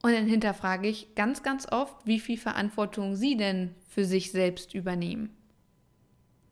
Und 0.01 0.11
dann 0.11 0.27
hinterfrage 0.27 0.89
ich 0.89 1.15
ganz, 1.15 1.43
ganz 1.43 1.65
oft, 1.71 1.95
wie 2.03 2.19
viel 2.19 2.37
Verantwortung 2.37 3.15
Sie 3.15 3.37
denn 3.37 3.73
für 3.87 4.03
sich 4.03 4.33
selbst 4.33 4.73
übernehmen. 4.73 5.36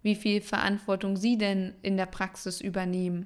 Wie 0.05 0.13
viel 0.13 0.39
Verantwortung 0.39 1.17
Sie 1.17 1.35
denn 1.35 1.73
in 1.81 1.97
der 1.97 2.05
Praxis 2.05 2.61
übernehmen. 2.61 3.25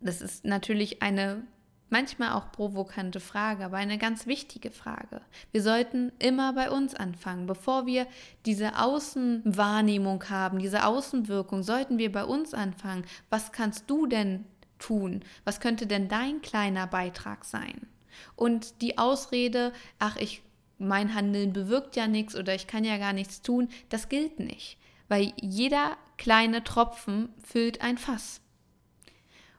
Das 0.00 0.20
ist 0.20 0.44
natürlich 0.44 1.00
eine 1.00 1.44
manchmal 1.90 2.32
auch 2.32 2.50
provokante 2.50 3.20
Frage, 3.20 3.64
aber 3.64 3.76
eine 3.76 3.98
ganz 3.98 4.26
wichtige 4.26 4.72
Frage. 4.72 5.20
Wir 5.52 5.62
sollten 5.62 6.10
immer 6.18 6.54
bei 6.54 6.72
uns 6.72 6.96
anfangen. 6.96 7.46
Bevor 7.46 7.86
wir 7.86 8.08
diese 8.46 8.80
Außenwahrnehmung 8.80 10.28
haben, 10.28 10.58
diese 10.58 10.86
Außenwirkung, 10.86 11.62
sollten 11.62 11.98
wir 11.98 12.10
bei 12.10 12.24
uns 12.24 12.52
anfangen. 12.52 13.04
Was 13.30 13.52
kannst 13.52 13.88
du 13.88 14.08
denn 14.08 14.44
tun? 14.80 15.22
Was 15.44 15.60
könnte 15.60 15.86
denn 15.86 16.08
dein 16.08 16.42
kleiner 16.42 16.88
Beitrag 16.88 17.44
sein? 17.44 17.86
Und 18.34 18.82
die 18.82 18.98
Ausrede, 18.98 19.72
ach, 20.00 20.16
ich, 20.16 20.42
mein 20.78 21.14
Handeln 21.14 21.52
bewirkt 21.52 21.96
ja 21.96 22.06
nichts 22.06 22.36
oder 22.36 22.54
ich 22.54 22.66
kann 22.66 22.84
ja 22.84 22.96
gar 22.98 23.12
nichts 23.12 23.42
tun, 23.42 23.68
das 23.88 24.08
gilt 24.08 24.38
nicht. 24.38 24.78
Weil 25.08 25.32
jeder 25.40 25.96
kleine 26.16 26.64
Tropfen 26.64 27.30
füllt 27.42 27.80
ein 27.80 27.98
Fass. 27.98 28.40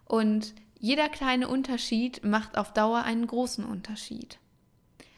Und 0.05 0.53
jeder 0.79 1.09
kleine 1.09 1.47
Unterschied 1.47 2.23
macht 2.23 2.57
auf 2.57 2.73
Dauer 2.73 3.03
einen 3.03 3.27
großen 3.27 3.65
Unterschied. 3.65 4.39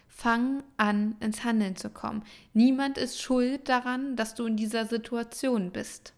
Fang 0.07 0.63
an, 0.77 1.15
ins 1.19 1.43
Handeln 1.43 1.75
zu 1.75 1.89
kommen. 1.89 2.23
Niemand 2.53 2.97
ist 2.97 3.21
schuld 3.21 3.69
daran, 3.69 4.15
dass 4.15 4.35
du 4.35 4.45
in 4.45 4.57
dieser 4.57 4.85
Situation 4.85 5.71
bist. 5.71 6.13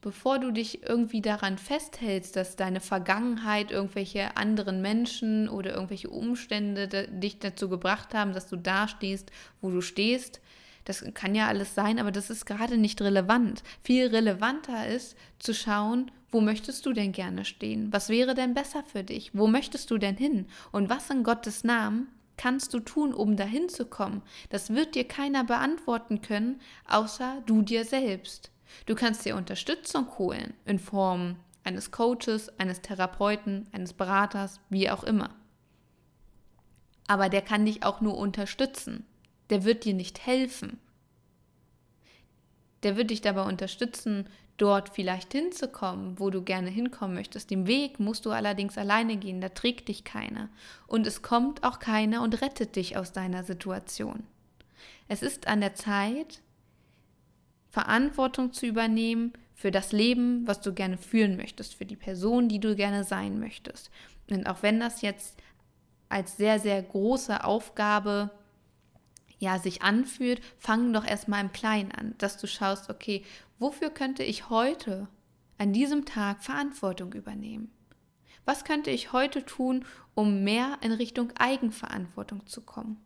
Bevor 0.00 0.38
du 0.38 0.52
dich 0.52 0.84
irgendwie 0.84 1.20
daran 1.20 1.58
festhältst, 1.58 2.36
dass 2.36 2.54
deine 2.54 2.80
Vergangenheit, 2.80 3.72
irgendwelche 3.72 4.36
anderen 4.36 4.80
Menschen 4.80 5.48
oder 5.48 5.74
irgendwelche 5.74 6.08
Umstände 6.08 7.08
dich 7.08 7.40
dazu 7.40 7.68
gebracht 7.68 8.14
haben, 8.14 8.32
dass 8.32 8.46
du 8.46 8.56
da 8.56 8.86
stehst, 8.86 9.32
wo 9.60 9.70
du 9.70 9.80
stehst, 9.80 10.40
das 10.84 11.04
kann 11.14 11.34
ja 11.34 11.48
alles 11.48 11.74
sein, 11.74 11.98
aber 11.98 12.12
das 12.12 12.30
ist 12.30 12.46
gerade 12.46 12.78
nicht 12.78 13.02
relevant. 13.02 13.62
Viel 13.82 14.06
relevanter 14.06 14.86
ist 14.86 15.16
zu 15.38 15.52
schauen, 15.52 16.10
wo 16.30 16.40
möchtest 16.40 16.86
du 16.86 16.92
denn 16.92 17.12
gerne 17.12 17.44
stehen? 17.44 17.92
Was 17.92 18.08
wäre 18.08 18.34
denn 18.34 18.54
besser 18.54 18.84
für 18.84 19.02
dich? 19.02 19.32
Wo 19.34 19.48
möchtest 19.48 19.90
du 19.90 19.98
denn 19.98 20.16
hin? 20.16 20.46
Und 20.72 20.88
was 20.88 21.10
in 21.10 21.24
Gottes 21.24 21.64
Namen 21.64 22.08
kannst 22.36 22.72
du 22.72 22.80
tun, 22.80 23.12
um 23.12 23.36
dahin 23.36 23.68
zu 23.68 23.84
kommen? 23.84 24.22
Das 24.48 24.70
wird 24.70 24.94
dir 24.94 25.04
keiner 25.04 25.44
beantworten 25.44 26.22
können, 26.22 26.60
außer 26.86 27.42
du 27.46 27.62
dir 27.62 27.84
selbst. 27.84 28.50
Du 28.86 28.94
kannst 28.94 29.24
dir 29.24 29.36
Unterstützung 29.36 30.18
holen 30.18 30.54
in 30.64 30.78
Form 30.78 31.36
eines 31.64 31.90
Coaches, 31.90 32.48
eines 32.58 32.80
Therapeuten, 32.80 33.66
eines 33.72 33.92
Beraters, 33.92 34.60
wie 34.70 34.90
auch 34.90 35.04
immer. 35.04 35.30
Aber 37.06 37.28
der 37.28 37.42
kann 37.42 37.64
dich 37.64 37.82
auch 37.84 38.00
nur 38.00 38.16
unterstützen 38.16 39.04
der 39.50 39.64
wird 39.64 39.84
dir 39.84 39.94
nicht 39.94 40.26
helfen. 40.26 40.78
Der 42.82 42.96
wird 42.96 43.10
dich 43.10 43.20
dabei 43.20 43.42
unterstützen, 43.42 44.28
dort 44.56 44.90
vielleicht 44.90 45.32
hinzukommen, 45.32 46.18
wo 46.18 46.30
du 46.30 46.42
gerne 46.42 46.68
hinkommen 46.68 47.14
möchtest. 47.14 47.50
Den 47.50 47.66
Weg 47.66 48.00
musst 48.00 48.26
du 48.26 48.30
allerdings 48.30 48.76
alleine 48.76 49.16
gehen, 49.16 49.40
da 49.40 49.48
trägt 49.48 49.88
dich 49.88 50.04
keiner. 50.04 50.48
Und 50.86 51.06
es 51.06 51.22
kommt 51.22 51.64
auch 51.64 51.78
keiner 51.78 52.22
und 52.22 52.40
rettet 52.40 52.76
dich 52.76 52.96
aus 52.96 53.12
deiner 53.12 53.44
Situation. 53.44 54.24
Es 55.08 55.22
ist 55.22 55.46
an 55.46 55.60
der 55.60 55.74
Zeit, 55.74 56.40
Verantwortung 57.68 58.52
zu 58.52 58.66
übernehmen 58.66 59.32
für 59.54 59.70
das 59.70 59.92
Leben, 59.92 60.46
was 60.46 60.60
du 60.60 60.72
gerne 60.72 60.98
führen 60.98 61.36
möchtest, 61.36 61.74
für 61.74 61.86
die 61.86 61.96
Person, 61.96 62.48
die 62.48 62.60
du 62.60 62.76
gerne 62.76 63.04
sein 63.04 63.38
möchtest. 63.40 63.90
Und 64.30 64.46
auch 64.46 64.62
wenn 64.62 64.80
das 64.80 65.02
jetzt 65.02 65.36
als 66.08 66.36
sehr, 66.36 66.58
sehr 66.58 66.82
große 66.82 67.44
Aufgabe 67.44 68.30
ja 69.38 69.58
sich 69.58 69.82
anfühlt, 69.82 70.40
fang 70.58 70.92
doch 70.92 71.04
erstmal 71.04 71.42
im 71.42 71.52
Kleinen 71.52 71.92
an, 71.92 72.14
dass 72.18 72.38
du 72.38 72.46
schaust, 72.46 72.90
okay, 72.90 73.24
wofür 73.58 73.90
könnte 73.90 74.22
ich 74.22 74.48
heute 74.50 75.08
an 75.58 75.72
diesem 75.72 76.04
Tag 76.04 76.42
Verantwortung 76.42 77.12
übernehmen? 77.12 77.70
Was 78.44 78.64
könnte 78.64 78.90
ich 78.90 79.12
heute 79.12 79.44
tun, 79.44 79.84
um 80.14 80.42
mehr 80.42 80.78
in 80.80 80.92
Richtung 80.92 81.32
Eigenverantwortung 81.38 82.46
zu 82.46 82.62
kommen? 82.62 82.96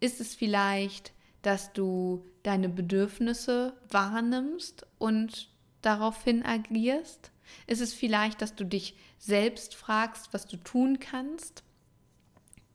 Ist 0.00 0.20
es 0.20 0.34
vielleicht, 0.34 1.12
dass 1.42 1.72
du 1.72 2.24
deine 2.42 2.68
Bedürfnisse 2.68 3.74
wahrnimmst 3.90 4.86
und 4.98 5.50
daraufhin 5.82 6.44
agierst? 6.44 7.30
Ist 7.66 7.80
es 7.80 7.94
vielleicht, 7.94 8.42
dass 8.42 8.54
du 8.54 8.64
dich 8.64 8.96
selbst 9.18 9.74
fragst, 9.74 10.32
was 10.32 10.46
du 10.46 10.56
tun 10.56 10.98
kannst, 10.98 11.62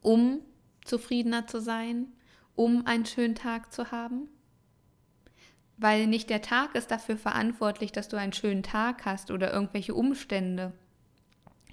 um 0.02 0.40
zufriedener 0.84 1.48
zu 1.48 1.62
sein? 1.62 2.08
um 2.56 2.86
einen 2.86 3.06
schönen 3.06 3.36
Tag 3.36 3.74
zu 3.74 3.92
haben? 3.92 4.30
Weil 5.78 6.08
nicht 6.08 6.30
der 6.30 6.42
Tag 6.42 6.76
ist 6.76 6.92
dafür 6.92 7.18
verantwortlich, 7.18 7.92
dass 7.92 8.08
du 8.08 8.18
einen 8.18 8.34
schönen 8.34 8.64
Tag 8.64 9.06
hast 9.06 9.32
oder 9.32 9.52
irgendwelche 9.52 9.96
Umstände. 9.96 10.72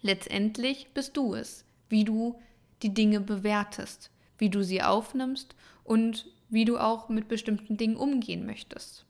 Letztendlich 0.00 0.88
bist 0.94 1.16
du 1.16 1.35
es, 1.35 1.64
wie 1.88 2.04
du 2.04 2.40
die 2.82 2.94
Dinge 2.94 3.20
bewertest, 3.20 4.11
wie 4.38 4.49
du 4.49 4.64
sie 4.64 4.82
aufnimmst 4.82 5.54
und 5.85 6.26
wie 6.50 6.64
du 6.64 6.78
auch 6.78 7.09
mit 7.09 7.28
bestimmten 7.28 7.76
Dingen 7.76 7.97
umgehen 7.97 8.45
möchtest. 8.45 9.07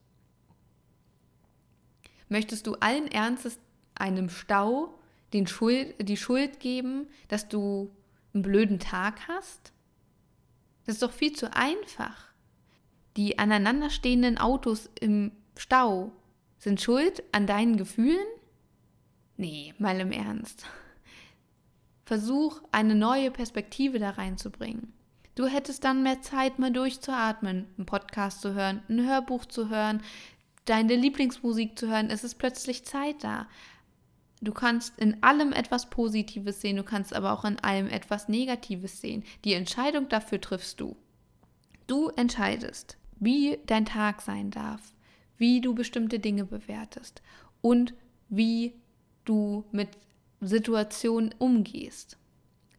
Möchtest 2.28 2.66
du 2.66 2.74
allen 2.76 3.08
Ernstes 3.10 3.58
einem 3.94 4.28
Stau 4.28 4.94
den 5.32 5.46
Schuld, 5.46 5.94
die 6.00 6.16
Schuld 6.16 6.60
geben, 6.60 7.08
dass 7.28 7.48
du 7.48 7.90
einen 8.32 8.42
blöden 8.42 8.78
Tag 8.78 9.26
hast? 9.26 9.72
Das 10.86 10.96
ist 10.96 11.02
doch 11.02 11.12
viel 11.12 11.32
zu 11.32 11.54
einfach. 11.54 12.28
Die 13.16 13.38
aneinanderstehenden 13.38 14.38
Autos 14.38 14.88
im 15.00 15.32
Stau 15.56 16.12
sind 16.58 16.80
schuld 16.80 17.22
an 17.32 17.46
deinen 17.46 17.76
Gefühlen? 17.76 18.26
Nee, 19.36 19.74
mal 19.78 19.98
im 19.98 20.12
Ernst. 20.12 20.66
Versuch, 22.04 22.62
eine 22.70 22.94
neue 22.94 23.30
Perspektive 23.30 23.98
da 23.98 24.10
reinzubringen. 24.10 24.92
Du 25.34 25.46
hättest 25.46 25.84
dann 25.84 26.02
mehr 26.02 26.20
Zeit, 26.22 26.58
mal 26.58 26.72
durchzuatmen, 26.72 27.66
einen 27.76 27.86
Podcast 27.86 28.40
zu 28.40 28.54
hören, 28.54 28.82
ein 28.88 29.06
Hörbuch 29.06 29.44
zu 29.44 29.68
hören, 29.68 30.02
deine 30.64 30.96
Lieblingsmusik 30.96 31.78
zu 31.78 31.88
hören. 31.88 32.10
Es 32.10 32.24
ist 32.24 32.36
plötzlich 32.36 32.84
Zeit 32.84 33.22
da. 33.22 33.46
Du 34.42 34.52
kannst 34.52 34.98
in 34.98 35.22
allem 35.22 35.52
etwas 35.52 35.90
Positives 35.90 36.60
sehen, 36.60 36.76
du 36.76 36.82
kannst 36.82 37.14
aber 37.14 37.32
auch 37.32 37.44
in 37.44 37.58
allem 37.60 37.88
etwas 37.88 38.28
Negatives 38.28 39.00
sehen. 39.00 39.22
Die 39.44 39.52
Entscheidung 39.52 40.08
dafür 40.08 40.40
triffst 40.40 40.80
du. 40.80 40.96
Du 41.86 42.08
entscheidest, 42.08 42.96
wie 43.18 43.58
dein 43.66 43.84
Tag 43.84 44.22
sein 44.22 44.50
darf, 44.50 44.80
wie 45.36 45.60
du 45.60 45.74
bestimmte 45.74 46.18
Dinge 46.18 46.44
bewertest 46.44 47.22
und 47.60 47.94
wie 48.28 48.74
du 49.24 49.64
mit 49.72 49.88
Situationen 50.40 51.34
umgehst. 51.38 52.16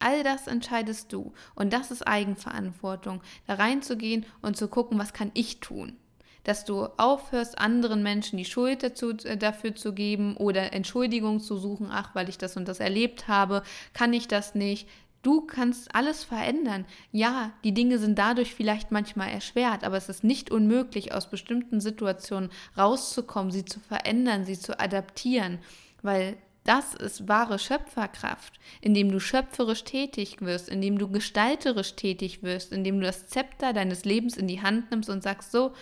All 0.01 0.24
das 0.24 0.48
entscheidest 0.48 1.13
du 1.13 1.34
und 1.55 1.72
das 1.74 1.91
ist 1.91 2.08
Eigenverantwortung, 2.08 3.22
da 3.48 3.55
reinzugehen 3.55 4.25
und 4.41 4.58
zu 4.58 4.67
gucken, 4.67 5.00
was 5.00 5.13
kann 5.13 5.31
ich 5.34 5.60
tun 5.60 5.98
dass 6.43 6.65
du 6.65 6.86
aufhörst, 6.98 7.60
anderen 7.60 8.03
Menschen 8.03 8.38
die 8.38 8.46
Schuld 8.46 8.84
dazu, 8.84 9.12
äh, 9.12 9.38
dafür 9.38 9.75
zu 9.75 9.93
geben 9.93 10.36
oder 10.38 10.74
Entschuldigung 10.74 11.39
zu 11.39 11.58
suchen, 11.58 11.89
ach, 11.91 12.15
weil 12.15 12.29
ich 12.29 12.38
das 12.38 12.58
und 12.58 12.67
das 12.67 12.79
erlebt 12.79 13.27
habe, 13.27 13.63
kann 13.93 14.13
ich 14.13 14.27
das 14.27 14.55
nicht. 14.55 14.88
Du 15.22 15.41
kannst 15.41 15.93
alles 15.93 16.24
verändern. 16.24 16.86
Ja, 17.12 17.51
die 17.63 17.75
Dinge 17.75 18.00
sind 18.00 18.17
dadurch 18.17 18.55
vielleicht 18.55 18.91
manchmal 18.91 19.29
erschwert, 19.29 19.84
aber 19.84 19.98
es 19.98 20.10
ist 20.10 20.24
nicht 20.24 20.50
unmöglich, 20.50 21.13
aus 21.13 21.29
bestimmten 21.29 21.79
Situationen 21.79 22.50
rauszukommen, 22.75 23.51
sie 23.51 23.65
zu 23.65 23.79
verändern, 23.79 24.46
sie 24.46 24.58
zu 24.58 24.79
adaptieren, 24.79 25.60
weil 26.01 26.38
das 26.63 26.94
ist 26.94 27.27
wahre 27.27 27.58
Schöpferkraft, 27.58 28.60
indem 28.82 29.12
du 29.12 29.20
schöpferisch 29.20 29.84
tätig 29.84 30.41
wirst, 30.41 30.70
indem 30.70 31.00
du 31.00 31.10
gestalterisch 31.10 31.96
tätig 31.96 32.44
wirst, 32.44 32.72
indem 32.72 33.00
du 33.00 33.06
das 33.06 33.27
Zepter 33.27 33.74
deines 33.74 34.06
Lebens 34.06 34.38
in 34.38 34.48
die 34.48 34.62
Hand 34.62 34.91
nimmst 34.91 35.10
und 35.10 35.24
sagst 35.24 35.51
so, 35.51 35.74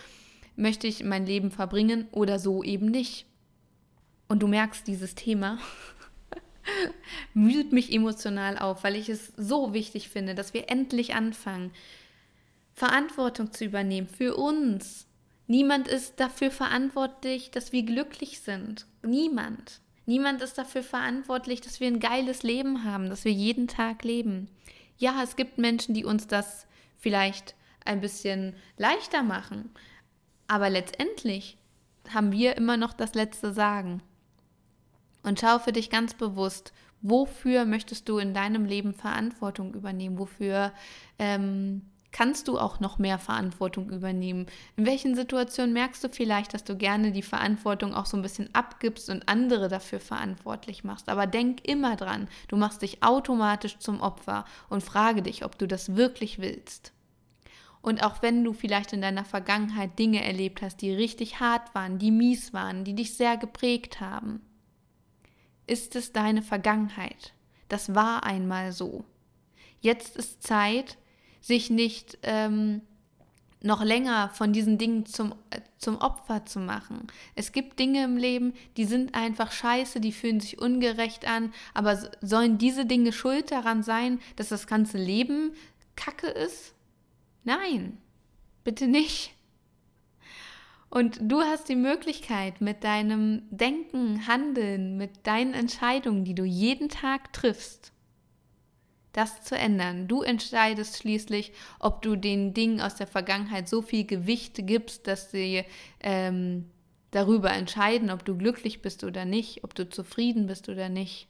möchte 0.56 0.86
ich 0.86 1.04
mein 1.04 1.26
Leben 1.26 1.50
verbringen 1.50 2.08
oder 2.12 2.38
so 2.38 2.62
eben 2.62 2.86
nicht. 2.86 3.26
Und 4.28 4.42
du 4.42 4.46
merkst, 4.46 4.86
dieses 4.86 5.14
Thema 5.14 5.58
wühlt 7.34 7.72
mich 7.72 7.92
emotional 7.92 8.58
auf, 8.58 8.82
weil 8.82 8.96
ich 8.96 9.08
es 9.08 9.32
so 9.36 9.74
wichtig 9.74 10.08
finde, 10.08 10.34
dass 10.34 10.54
wir 10.54 10.70
endlich 10.70 11.14
anfangen, 11.14 11.72
Verantwortung 12.72 13.52
zu 13.52 13.64
übernehmen 13.66 14.06
für 14.06 14.36
uns. 14.36 15.06
Niemand 15.46 15.88
ist 15.88 16.20
dafür 16.20 16.50
verantwortlich, 16.50 17.50
dass 17.50 17.72
wir 17.72 17.82
glücklich 17.82 18.40
sind. 18.40 18.86
Niemand. 19.02 19.80
Niemand 20.10 20.42
ist 20.42 20.58
dafür 20.58 20.82
verantwortlich, 20.82 21.60
dass 21.60 21.78
wir 21.78 21.86
ein 21.86 22.00
geiles 22.00 22.42
Leben 22.42 22.82
haben, 22.82 23.08
dass 23.10 23.24
wir 23.24 23.30
jeden 23.30 23.68
Tag 23.68 24.02
leben. 24.02 24.48
Ja, 24.98 25.22
es 25.22 25.36
gibt 25.36 25.56
Menschen, 25.56 25.94
die 25.94 26.04
uns 26.04 26.26
das 26.26 26.66
vielleicht 26.98 27.54
ein 27.84 28.00
bisschen 28.00 28.56
leichter 28.76 29.22
machen. 29.22 29.70
Aber 30.48 30.68
letztendlich 30.68 31.58
haben 32.12 32.32
wir 32.32 32.56
immer 32.56 32.76
noch 32.76 32.92
das 32.92 33.14
letzte 33.14 33.52
Sagen. 33.52 34.02
Und 35.22 35.38
schau 35.38 35.60
für 35.60 35.70
dich 35.70 35.90
ganz 35.90 36.14
bewusst, 36.14 36.72
wofür 37.02 37.64
möchtest 37.64 38.08
du 38.08 38.18
in 38.18 38.34
deinem 38.34 38.64
Leben 38.64 38.94
Verantwortung 38.94 39.74
übernehmen? 39.74 40.18
Wofür 40.18 40.72
ähm, 41.20 41.82
kannst 42.12 42.48
du 42.48 42.58
auch 42.58 42.80
noch 42.80 42.98
mehr 42.98 43.18
Verantwortung 43.18 43.90
übernehmen? 43.90 44.46
In 44.76 44.86
welchen 44.86 45.14
Situationen 45.14 45.72
merkst 45.72 46.02
du 46.02 46.08
vielleicht, 46.08 46.54
dass 46.54 46.64
du 46.64 46.76
gerne 46.76 47.12
die 47.12 47.22
Verantwortung 47.22 47.94
auch 47.94 48.06
so 48.06 48.16
ein 48.16 48.22
bisschen 48.22 48.54
abgibst 48.54 49.10
und 49.10 49.28
andere 49.28 49.68
dafür 49.68 50.00
verantwortlich 50.00 50.84
machst? 50.84 51.08
Aber 51.08 51.26
denk 51.26 51.66
immer 51.66 51.96
dran, 51.96 52.28
du 52.48 52.56
machst 52.56 52.82
dich 52.82 53.02
automatisch 53.02 53.78
zum 53.78 54.00
Opfer 54.00 54.44
und 54.68 54.82
frage 54.82 55.22
dich, 55.22 55.44
ob 55.44 55.58
du 55.58 55.66
das 55.66 55.96
wirklich 55.96 56.38
willst. 56.40 56.92
Und 57.82 58.02
auch 58.02 58.20
wenn 58.22 58.44
du 58.44 58.52
vielleicht 58.52 58.92
in 58.92 59.00
deiner 59.00 59.24
Vergangenheit 59.24 59.98
Dinge 59.98 60.22
erlebt 60.22 60.60
hast, 60.60 60.82
die 60.82 60.92
richtig 60.92 61.40
hart 61.40 61.74
waren, 61.74 61.98
die 61.98 62.10
mies 62.10 62.52
waren, 62.52 62.84
die 62.84 62.94
dich 62.94 63.14
sehr 63.14 63.36
geprägt 63.36 64.00
haben, 64.00 64.42
ist 65.66 65.96
es 65.96 66.12
deine 66.12 66.42
Vergangenheit. 66.42 67.32
Das 67.68 67.94
war 67.94 68.24
einmal 68.24 68.72
so. 68.72 69.04
Jetzt 69.80 70.16
ist 70.16 70.42
Zeit, 70.42 70.98
sich 71.40 71.70
nicht 71.70 72.18
ähm, 72.22 72.82
noch 73.62 73.82
länger 73.84 74.30
von 74.30 74.52
diesen 74.52 74.78
Dingen 74.78 75.06
zum, 75.06 75.34
äh, 75.50 75.60
zum 75.78 75.98
Opfer 75.98 76.46
zu 76.46 76.60
machen. 76.60 77.06
Es 77.34 77.52
gibt 77.52 77.78
Dinge 77.78 78.04
im 78.04 78.16
Leben, 78.16 78.54
die 78.76 78.84
sind 78.84 79.14
einfach 79.14 79.52
scheiße, 79.52 80.00
die 80.00 80.12
fühlen 80.12 80.40
sich 80.40 80.60
ungerecht 80.60 81.26
an, 81.26 81.52
aber 81.74 81.98
sollen 82.20 82.58
diese 82.58 82.86
Dinge 82.86 83.12
schuld 83.12 83.50
daran 83.50 83.82
sein, 83.82 84.20
dass 84.36 84.48
das 84.48 84.66
ganze 84.66 84.98
Leben 84.98 85.52
kacke 85.96 86.28
ist? 86.28 86.74
Nein, 87.44 87.98
bitte 88.64 88.86
nicht. 88.86 89.34
Und 90.88 91.20
du 91.22 91.40
hast 91.42 91.68
die 91.68 91.76
Möglichkeit, 91.76 92.60
mit 92.60 92.82
deinem 92.82 93.42
Denken, 93.50 94.26
Handeln, 94.26 94.96
mit 94.96 95.24
deinen 95.24 95.54
Entscheidungen, 95.54 96.24
die 96.24 96.34
du 96.34 96.44
jeden 96.44 96.88
Tag 96.88 97.32
triffst, 97.32 97.92
das 99.12 99.42
zu 99.42 99.56
ändern. 99.56 100.08
Du 100.08 100.22
entscheidest 100.22 100.98
schließlich, 100.98 101.52
ob 101.78 102.02
du 102.02 102.16
den 102.16 102.54
Dingen 102.54 102.80
aus 102.80 102.94
der 102.94 103.06
Vergangenheit 103.06 103.68
so 103.68 103.82
viel 103.82 104.06
Gewicht 104.06 104.66
gibst, 104.66 105.06
dass 105.06 105.30
sie 105.30 105.64
ähm, 106.00 106.70
darüber 107.10 107.52
entscheiden, 107.52 108.10
ob 108.10 108.24
du 108.24 108.36
glücklich 108.36 108.82
bist 108.82 109.04
oder 109.04 109.24
nicht, 109.24 109.64
ob 109.64 109.74
du 109.74 109.88
zufrieden 109.88 110.46
bist 110.46 110.68
oder 110.68 110.88
nicht. 110.88 111.28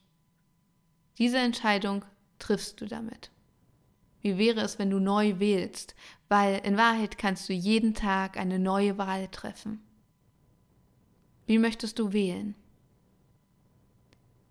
Diese 1.19 1.39
Entscheidung 1.39 2.05
triffst 2.39 2.81
du 2.81 2.87
damit. 2.87 3.31
Wie 4.23 4.37
wäre 4.37 4.61
es, 4.61 4.79
wenn 4.79 4.91
du 4.91 4.99
neu 4.99 5.39
wählst? 5.39 5.95
Weil 6.29 6.61
in 6.65 6.77
Wahrheit 6.77 7.17
kannst 7.17 7.49
du 7.49 7.53
jeden 7.53 7.95
Tag 7.95 8.37
eine 8.37 8.59
neue 8.59 8.99
Wahl 8.99 9.29
treffen. 9.29 9.81
Wie 11.47 11.59
möchtest 11.59 11.99
du 11.99 12.13
wählen? 12.13 12.55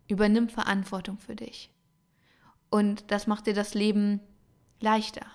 Übernimm 0.08 0.50
Verantwortung 0.50 1.20
für 1.20 1.36
dich. 1.36 1.70
Und 2.70 3.12
das 3.12 3.28
macht 3.28 3.48
dir 3.48 3.54
das 3.54 3.74
Leben 3.74 4.20
leichter, 4.80 5.26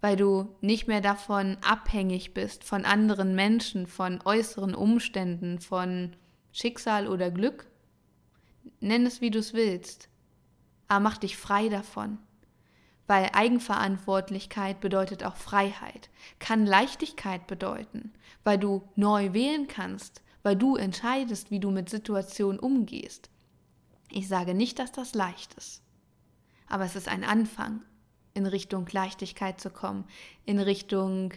weil 0.00 0.16
du 0.16 0.54
nicht 0.60 0.88
mehr 0.88 1.00
davon 1.00 1.56
abhängig 1.62 2.34
bist, 2.34 2.64
von 2.64 2.84
anderen 2.84 3.34
Menschen, 3.34 3.86
von 3.86 4.20
äußeren 4.24 4.74
Umständen, 4.74 5.60
von 5.60 6.16
Schicksal 6.52 7.06
oder 7.06 7.30
Glück. 7.30 7.70
Nenn 8.80 9.06
es, 9.06 9.20
wie 9.20 9.30
du 9.30 9.38
es 9.38 9.54
willst, 9.54 10.08
aber 10.88 11.00
mach 11.00 11.18
dich 11.18 11.36
frei 11.36 11.68
davon 11.68 12.18
weil 13.08 13.30
Eigenverantwortlichkeit 13.32 14.80
bedeutet 14.80 15.24
auch 15.24 15.36
Freiheit, 15.36 16.10
kann 16.38 16.66
Leichtigkeit 16.66 17.46
bedeuten, 17.48 18.12
weil 18.44 18.58
du 18.58 18.86
neu 18.94 19.32
wählen 19.32 19.66
kannst, 19.66 20.22
weil 20.42 20.54
du 20.54 20.76
entscheidest, 20.76 21.50
wie 21.50 21.58
du 21.58 21.70
mit 21.70 21.88
Situationen 21.88 22.60
umgehst. 22.60 23.30
Ich 24.10 24.28
sage 24.28 24.54
nicht, 24.54 24.78
dass 24.78 24.92
das 24.92 25.14
leicht 25.14 25.54
ist, 25.54 25.82
aber 26.68 26.84
es 26.84 26.96
ist 26.96 27.08
ein 27.08 27.24
Anfang, 27.24 27.82
in 28.34 28.46
Richtung 28.46 28.86
Leichtigkeit 28.90 29.60
zu 29.60 29.70
kommen, 29.70 30.04
in 30.44 30.58
Richtung 30.58 31.32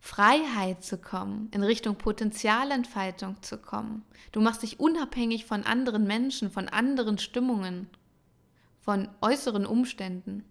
Freiheit 0.00 0.84
zu 0.84 0.98
kommen, 0.98 1.48
in 1.52 1.62
Richtung 1.62 1.96
Potenzialentfaltung 1.96 3.42
zu 3.42 3.58
kommen. 3.58 4.04
Du 4.32 4.40
machst 4.40 4.62
dich 4.62 4.78
unabhängig 4.78 5.46
von 5.46 5.64
anderen 5.64 6.06
Menschen, 6.06 6.50
von 6.50 6.68
anderen 6.68 7.18
Stimmungen, 7.18 7.88
von 8.80 9.08
äußeren 9.20 9.66
Umständen. 9.66 10.44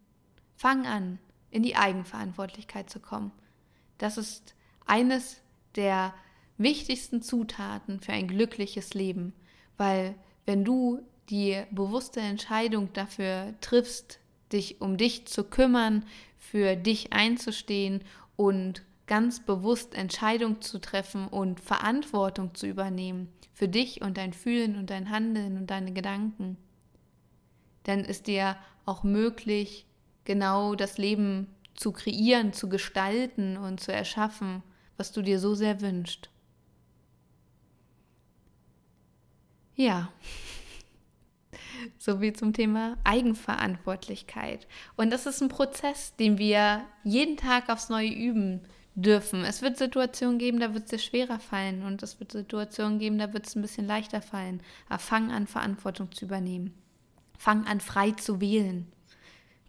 Fang 0.56 0.86
an, 0.86 1.20
in 1.52 1.64
die 1.64 1.76
Eigenverantwortlichkeit 1.76 2.90
zu 2.90 3.00
kommen. 3.00 3.32
Das 3.98 4.18
ist 4.18 4.56
eines 4.86 5.42
der 5.76 6.14
wichtigsten 6.58 7.22
Zutaten 7.22 8.00
für 8.00 8.12
ein 8.12 8.28
glückliches 8.28 8.94
Leben, 8.94 9.34
weil 9.78 10.16
wenn 10.46 10.64
du 10.64 11.02
die 11.30 11.64
bewusste 11.72 12.20
Entscheidung 12.20 12.92
dafür 12.94 13.54
triffst, 13.62 14.20
dich 14.56 14.82
um 14.82 14.98
dich 14.98 15.26
zu 15.28 15.44
kümmern, 15.44 16.06
für 16.38 16.76
dich 16.76 17.14
einzustehen 17.14 18.04
und 18.36 18.84
ganz 19.08 19.46
bewusst 19.46 19.94
Entscheidungen 19.94 20.62
zu 20.62 20.80
treffen 20.80 21.28
und 21.28 21.60
Verantwortung 21.60 22.56
zu 22.56 22.66
übernehmen 22.68 23.30
für 23.56 23.68
dich 23.70 24.02
und 24.02 24.18
dein 24.18 24.34
Fühlen 24.34 24.76
und 24.76 24.90
dein 24.90 25.10
Handeln 25.10 25.58
und 25.58 25.68
deine 25.68 25.94
Gedanken, 25.94 26.58
dann 27.84 28.02
ist 28.02 28.28
dir 28.28 28.58
auch 28.86 29.04
möglich, 29.04 29.86
genau 30.26 30.76
das 30.76 30.98
Leben 30.98 31.48
zu 31.74 31.92
kreieren, 31.92 32.52
zu 32.52 32.68
gestalten 32.68 33.58
und 33.58 33.80
zu 33.80 33.94
erschaffen, 33.94 34.62
was 34.98 35.12
du 35.14 35.22
dir 35.22 35.40
so 35.40 35.56
sehr 35.56 35.82
wünschst. 35.82 36.30
Ja, 39.76 40.10
so 41.98 42.22
wie 42.22 42.34
zum 42.34 42.54
Thema 42.54 42.98
Eigenverantwortlichkeit. 43.04 44.68
Und 44.96 45.12
das 45.12 45.26
ist 45.26 45.42
ein 45.42 45.50
Prozess, 45.50 46.16
den 46.16 46.38
wir 46.38 46.86
jeden 47.04 47.38
Tag 47.38 47.70
aufs 47.70 47.90
Neue 47.90 48.12
üben 48.12 48.62
dürfen. 48.96 49.44
Es 49.44 49.62
wird 49.62 49.78
Situationen 49.78 50.40
geben, 50.40 50.60
da 50.60 50.74
wird 50.74 50.86
es 50.86 50.90
dir 50.92 51.00
schwerer 51.00 51.40
fallen 51.40 51.84
und 51.84 52.02
es 52.04 52.20
wird 52.20 52.32
Situationen 52.32 53.00
geben, 53.00 53.18
da 53.18 53.34
wird 53.34 53.48
es 53.48 53.56
ein 53.56 53.62
bisschen 53.62 53.88
leichter 53.88 54.22
fallen. 54.22 54.62
Aber 54.88 55.00
fang 55.00 55.32
an, 55.32 55.48
Verantwortung 55.48 56.12
zu 56.12 56.26
übernehmen. 56.26 56.74
Fang 57.38 57.66
an, 57.66 57.82
frei 57.82 58.12
zu 58.12 58.40
wählen 58.40 58.92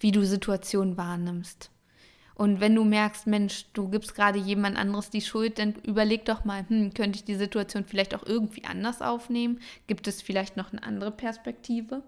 wie 0.00 0.12
du 0.12 0.24
Situationen 0.24 0.96
wahrnimmst. 0.96 1.70
Und 2.37 2.61
wenn 2.61 2.75
du 2.75 2.85
merkst, 2.85 3.27
Mensch, 3.27 3.64
du 3.72 3.88
gibst 3.88 4.14
gerade 4.14 4.38
jemand 4.38 4.77
anderes 4.77 5.09
die 5.09 5.22
Schuld, 5.22 5.59
dann 5.59 5.75
überleg 5.87 6.27
doch 6.27 6.44
mal, 6.44 6.68
hm, 6.68 6.92
könnte 6.92 7.16
ich 7.16 7.25
die 7.25 7.35
Situation 7.35 7.87
vielleicht 7.87 8.14
auch 8.14 8.27
irgendwie 8.27 8.66
anders 8.66 9.01
aufnehmen? 9.01 9.59
Gibt 9.87 10.07
es 10.07 10.20
vielleicht 10.20 10.55
noch 10.55 10.70
eine 10.70 10.83
andere 10.83 11.11
Perspektive? 11.11 12.03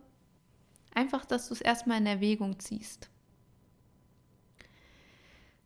Einfach, 0.94 1.24
dass 1.24 1.48
du 1.48 1.54
es 1.54 1.62
erstmal 1.62 1.96
in 1.96 2.06
Erwägung 2.06 2.58
ziehst. 2.58 3.08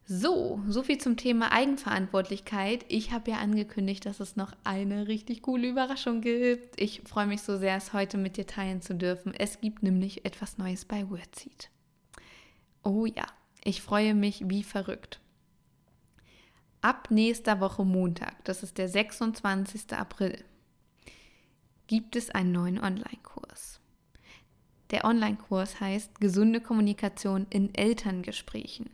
So, 0.05 0.61
so 0.68 0.85
viel 0.85 0.98
zum 0.98 1.16
Thema 1.16 1.51
Eigenverantwortlichkeit. 1.51 2.85
Ich 2.87 3.11
habe 3.11 3.33
ja 3.33 3.38
angekündigt, 3.38 4.07
dass 4.07 4.20
es 4.20 4.37
noch 4.37 4.53
eine 4.62 5.09
richtig 5.09 5.42
coole 5.42 5.68
Überraschung 5.68 6.20
gibt. 6.20 6.81
Ich 6.81 7.03
freue 7.05 7.27
mich 7.27 7.42
so 7.42 7.59
sehr, 7.59 7.77
es 7.77 7.92
heute 7.92 8.16
mit 8.16 8.37
dir 8.37 8.46
teilen 8.46 8.81
zu 8.81 8.94
dürfen. 8.94 9.35
Es 9.37 9.61
gibt 9.61 9.83
nämlich 9.83 10.25
etwas 10.25 10.57
Neues 10.57 10.85
bei 10.85 11.11
Wordseed. 11.11 11.68
Oh 12.85 13.07
ja, 13.07 13.27
ich 13.64 13.83
freue 13.83 14.14
mich 14.14 14.48
wie 14.48 14.62
verrückt. 14.62 15.20
Ab 16.81 17.09
nächster 17.11 17.61
Woche 17.61 17.85
Montag, 17.85 18.44
das 18.44 18.62
ist 18.62 18.79
der 18.79 18.88
26. 18.88 19.92
April, 19.92 20.44
gibt 21.87 22.16
es 22.16 22.31
einen 22.31 22.53
neuen 22.53 22.79
Online-Kurs. 22.79 23.81
Der 24.90 25.05
Online-Kurs 25.05 25.81
heißt 25.81 26.20
Gesunde 26.20 26.61
Kommunikation 26.61 27.46
in 27.51 27.75
Elterngesprächen. 27.75 28.90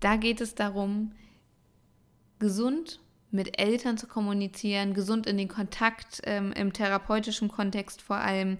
Da 0.00 0.16
geht 0.16 0.40
es 0.40 0.54
darum, 0.54 1.12
gesund 2.38 3.00
mit 3.30 3.60
Eltern 3.60 3.98
zu 3.98 4.06
kommunizieren, 4.06 4.94
gesund 4.94 5.26
in 5.26 5.36
den 5.36 5.48
Kontakt 5.48 6.22
ähm, 6.24 6.52
im 6.52 6.72
therapeutischen 6.72 7.48
Kontext 7.48 8.00
vor 8.00 8.16
allem 8.16 8.58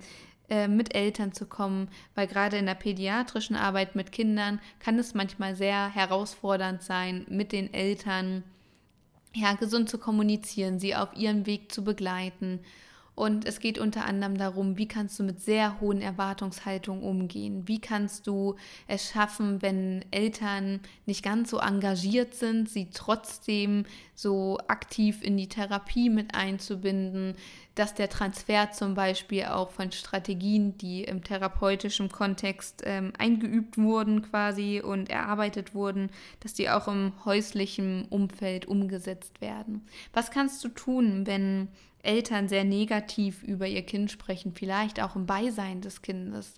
äh, 0.48 0.68
mit 0.68 0.94
Eltern 0.94 1.32
zu 1.32 1.46
kommen, 1.46 1.88
weil 2.14 2.26
gerade 2.26 2.56
in 2.56 2.66
der 2.66 2.74
pädiatrischen 2.74 3.56
Arbeit 3.56 3.94
mit 3.94 4.12
Kindern 4.12 4.60
kann 4.78 4.98
es 4.98 5.14
manchmal 5.14 5.56
sehr 5.56 5.88
herausfordernd 5.88 6.82
sein, 6.82 7.26
mit 7.28 7.52
den 7.52 7.72
Eltern 7.72 8.44
ja, 9.34 9.54
gesund 9.54 9.88
zu 9.88 9.98
kommunizieren, 9.98 10.78
sie 10.78 10.94
auf 10.94 11.14
ihrem 11.14 11.46
Weg 11.46 11.70
zu 11.72 11.84
begleiten 11.84 12.60
und 13.18 13.46
es 13.46 13.58
geht 13.58 13.80
unter 13.80 14.04
anderem 14.04 14.38
darum, 14.38 14.78
wie 14.78 14.86
kannst 14.86 15.18
du 15.18 15.24
mit 15.24 15.40
sehr 15.40 15.80
hohen 15.80 16.00
Erwartungshaltungen 16.00 17.02
umgehen? 17.02 17.66
Wie 17.66 17.80
kannst 17.80 18.28
du 18.28 18.54
es 18.86 19.10
schaffen, 19.10 19.60
wenn 19.60 20.04
Eltern 20.12 20.78
nicht 21.04 21.24
ganz 21.24 21.50
so 21.50 21.58
engagiert 21.58 22.36
sind, 22.36 22.68
sie 22.68 22.90
trotzdem 22.94 23.86
so 24.14 24.58
aktiv 24.68 25.20
in 25.20 25.36
die 25.36 25.48
Therapie 25.48 26.10
mit 26.10 26.36
einzubinden, 26.36 27.34
dass 27.78 27.94
der 27.94 28.08
Transfer 28.08 28.72
zum 28.72 28.94
Beispiel 28.94 29.44
auch 29.44 29.70
von 29.70 29.92
Strategien, 29.92 30.76
die 30.78 31.04
im 31.04 31.22
therapeutischen 31.22 32.10
Kontext 32.10 32.82
ähm, 32.84 33.12
eingeübt 33.18 33.78
wurden 33.78 34.22
quasi 34.22 34.80
und 34.84 35.10
erarbeitet 35.10 35.74
wurden, 35.74 36.10
dass 36.40 36.54
die 36.54 36.70
auch 36.70 36.88
im 36.88 37.12
häuslichen 37.24 38.06
Umfeld 38.10 38.66
umgesetzt 38.66 39.40
werden. 39.40 39.86
Was 40.12 40.30
kannst 40.30 40.64
du 40.64 40.68
tun, 40.68 41.26
wenn 41.26 41.68
Eltern 42.02 42.48
sehr 42.48 42.64
negativ 42.64 43.42
über 43.42 43.66
ihr 43.66 43.82
Kind 43.82 44.10
sprechen, 44.10 44.52
vielleicht 44.54 45.00
auch 45.00 45.16
im 45.16 45.26
Beisein 45.26 45.80
des 45.80 46.00
Kindes. 46.00 46.54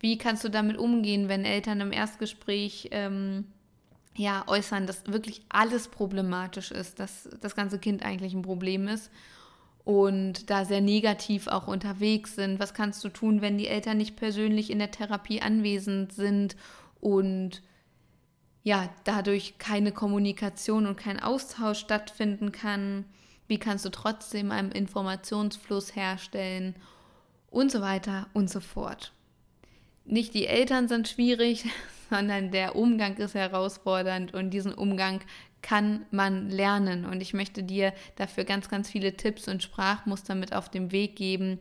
Wie 0.00 0.16
kannst 0.16 0.44
du 0.44 0.48
damit 0.48 0.78
umgehen, 0.78 1.28
wenn 1.28 1.44
Eltern 1.44 1.80
im 1.80 1.92
Erstgespräch 1.92 2.88
ähm, 2.92 3.46
ja, 4.14 4.44
äußern, 4.46 4.86
dass 4.86 5.06
wirklich 5.06 5.42
alles 5.48 5.88
problematisch 5.88 6.70
ist, 6.70 7.00
dass 7.00 7.28
das 7.40 7.54
ganze 7.54 7.78
Kind 7.78 8.04
eigentlich 8.04 8.32
ein 8.32 8.42
Problem 8.42 8.88
ist 8.88 9.10
und 9.86 10.50
da 10.50 10.64
sehr 10.64 10.80
negativ 10.80 11.46
auch 11.46 11.68
unterwegs 11.68 12.34
sind. 12.34 12.58
Was 12.58 12.74
kannst 12.74 13.04
du 13.04 13.08
tun, 13.08 13.40
wenn 13.40 13.56
die 13.56 13.68
Eltern 13.68 13.98
nicht 13.98 14.16
persönlich 14.16 14.70
in 14.70 14.80
der 14.80 14.90
Therapie 14.90 15.40
anwesend 15.40 16.12
sind 16.12 16.56
und 17.00 17.62
ja, 18.64 18.90
dadurch 19.04 19.58
keine 19.58 19.92
Kommunikation 19.92 20.86
und 20.86 20.96
kein 20.96 21.20
Austausch 21.20 21.78
stattfinden 21.78 22.50
kann? 22.50 23.04
Wie 23.46 23.58
kannst 23.58 23.84
du 23.84 23.90
trotzdem 23.90 24.50
einen 24.50 24.72
Informationsfluss 24.72 25.94
herstellen? 25.94 26.74
Und 27.48 27.70
so 27.70 27.80
weiter 27.80 28.26
und 28.32 28.50
so 28.50 28.58
fort. 28.58 29.12
Nicht 30.04 30.34
die 30.34 30.48
Eltern 30.48 30.88
sind 30.88 31.06
schwierig, 31.06 31.64
sondern 32.10 32.50
der 32.50 32.74
Umgang 32.74 33.16
ist 33.18 33.36
herausfordernd 33.36 34.34
und 34.34 34.50
diesen 34.50 34.74
Umgang 34.74 35.20
kann 35.62 36.06
man 36.10 36.50
lernen. 36.50 37.04
Und 37.04 37.20
ich 37.20 37.34
möchte 37.34 37.62
dir 37.62 37.92
dafür 38.16 38.44
ganz, 38.44 38.68
ganz 38.68 38.90
viele 38.90 39.16
Tipps 39.16 39.48
und 39.48 39.62
Sprachmuster 39.62 40.34
mit 40.34 40.54
auf 40.54 40.68
den 40.68 40.92
Weg 40.92 41.16
geben. 41.16 41.58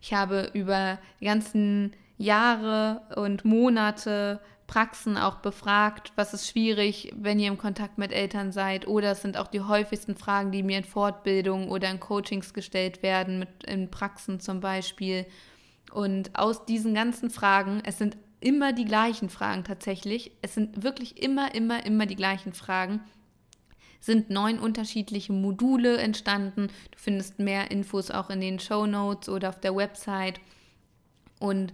Ich 0.00 0.14
habe 0.14 0.50
über 0.54 0.98
die 1.20 1.24
ganzen 1.24 1.92
Jahre 2.18 3.02
und 3.16 3.44
Monate 3.44 4.40
Praxen 4.68 5.16
auch 5.16 5.36
befragt, 5.36 6.12
was 6.14 6.34
ist 6.34 6.46
schwierig, 6.46 7.10
wenn 7.16 7.40
ihr 7.40 7.48
im 7.48 7.56
Kontakt 7.56 7.96
mit 7.96 8.12
Eltern 8.12 8.52
seid. 8.52 8.86
Oder 8.86 9.12
es 9.12 9.22
sind 9.22 9.38
auch 9.38 9.48
die 9.48 9.62
häufigsten 9.62 10.14
Fragen, 10.14 10.52
die 10.52 10.62
mir 10.62 10.78
in 10.78 10.84
Fortbildungen 10.84 11.70
oder 11.70 11.90
in 11.90 11.98
Coachings 11.98 12.52
gestellt 12.52 13.02
werden, 13.02 13.38
mit, 13.38 13.64
in 13.64 13.90
Praxen 13.90 14.40
zum 14.40 14.60
Beispiel. 14.60 15.24
Und 15.90 16.38
aus 16.38 16.66
diesen 16.66 16.94
ganzen 16.94 17.30
Fragen, 17.30 17.80
es 17.84 17.96
sind 17.96 18.18
immer 18.40 18.74
die 18.74 18.84
gleichen 18.84 19.30
Fragen 19.30 19.64
tatsächlich. 19.64 20.32
Es 20.42 20.54
sind 20.54 20.82
wirklich 20.82 21.22
immer, 21.22 21.54
immer, 21.54 21.84
immer 21.86 22.04
die 22.04 22.16
gleichen 22.16 22.52
Fragen. 22.52 23.00
Sind 24.00 24.30
neun 24.30 24.58
unterschiedliche 24.58 25.32
Module 25.32 25.98
entstanden. 25.98 26.68
Du 26.90 26.98
findest 26.98 27.38
mehr 27.38 27.70
Infos 27.70 28.10
auch 28.10 28.30
in 28.30 28.40
den 28.40 28.58
Show 28.60 28.86
Notes 28.86 29.28
oder 29.28 29.48
auf 29.48 29.60
der 29.60 29.74
Website. 29.74 30.40
Und 31.40 31.72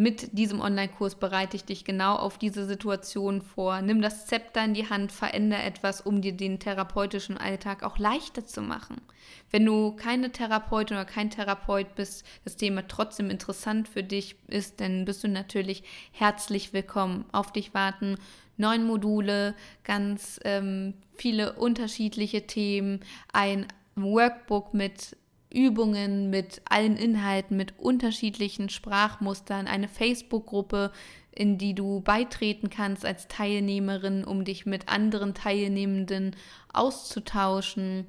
mit 0.00 0.38
diesem 0.38 0.62
Online-Kurs 0.62 1.16
bereite 1.16 1.58
ich 1.58 1.66
dich 1.66 1.84
genau 1.84 2.14
auf 2.14 2.38
diese 2.38 2.64
Situation 2.64 3.42
vor. 3.42 3.82
Nimm 3.82 4.00
das 4.00 4.24
Zepter 4.24 4.64
in 4.64 4.72
die 4.72 4.88
Hand, 4.88 5.12
verändere 5.12 5.62
etwas, 5.62 6.00
um 6.00 6.22
dir 6.22 6.32
den 6.32 6.58
therapeutischen 6.58 7.36
Alltag 7.36 7.82
auch 7.82 7.98
leichter 7.98 8.46
zu 8.46 8.62
machen. 8.62 9.02
Wenn 9.50 9.66
du 9.66 9.92
keine 9.92 10.32
Therapeutin 10.32 10.96
oder 10.96 11.04
kein 11.04 11.28
Therapeut 11.28 11.96
bist, 11.96 12.24
das 12.44 12.56
Thema 12.56 12.88
trotzdem 12.88 13.28
interessant 13.28 13.88
für 13.88 14.02
dich 14.02 14.36
ist, 14.46 14.80
dann 14.80 15.04
bist 15.04 15.22
du 15.22 15.28
natürlich 15.28 15.82
herzlich 16.12 16.72
willkommen. 16.72 17.26
Auf 17.30 17.52
dich 17.52 17.74
warten 17.74 18.16
neun 18.56 18.86
Module, 18.86 19.54
ganz 19.84 20.40
ähm, 20.44 20.94
viele 21.12 21.52
unterschiedliche 21.52 22.46
Themen, 22.46 23.00
ein 23.34 23.66
Workbook 23.96 24.72
mit 24.72 25.14
Übungen, 25.52 26.30
mit 26.30 26.62
allen 26.64 26.96
Inhalten, 26.96 27.56
mit 27.56 27.78
unterschiedlichen 27.78 28.68
Sprachmustern, 28.68 29.66
eine 29.66 29.88
Facebook-Gruppe, 29.88 30.92
in 31.32 31.58
die 31.58 31.74
du 31.74 32.00
beitreten 32.00 32.70
kannst 32.70 33.04
als 33.04 33.28
Teilnehmerin, 33.28 34.24
um 34.24 34.44
dich 34.44 34.66
mit 34.66 34.88
anderen 34.88 35.34
Teilnehmenden 35.34 36.36
auszutauschen. 36.72 38.06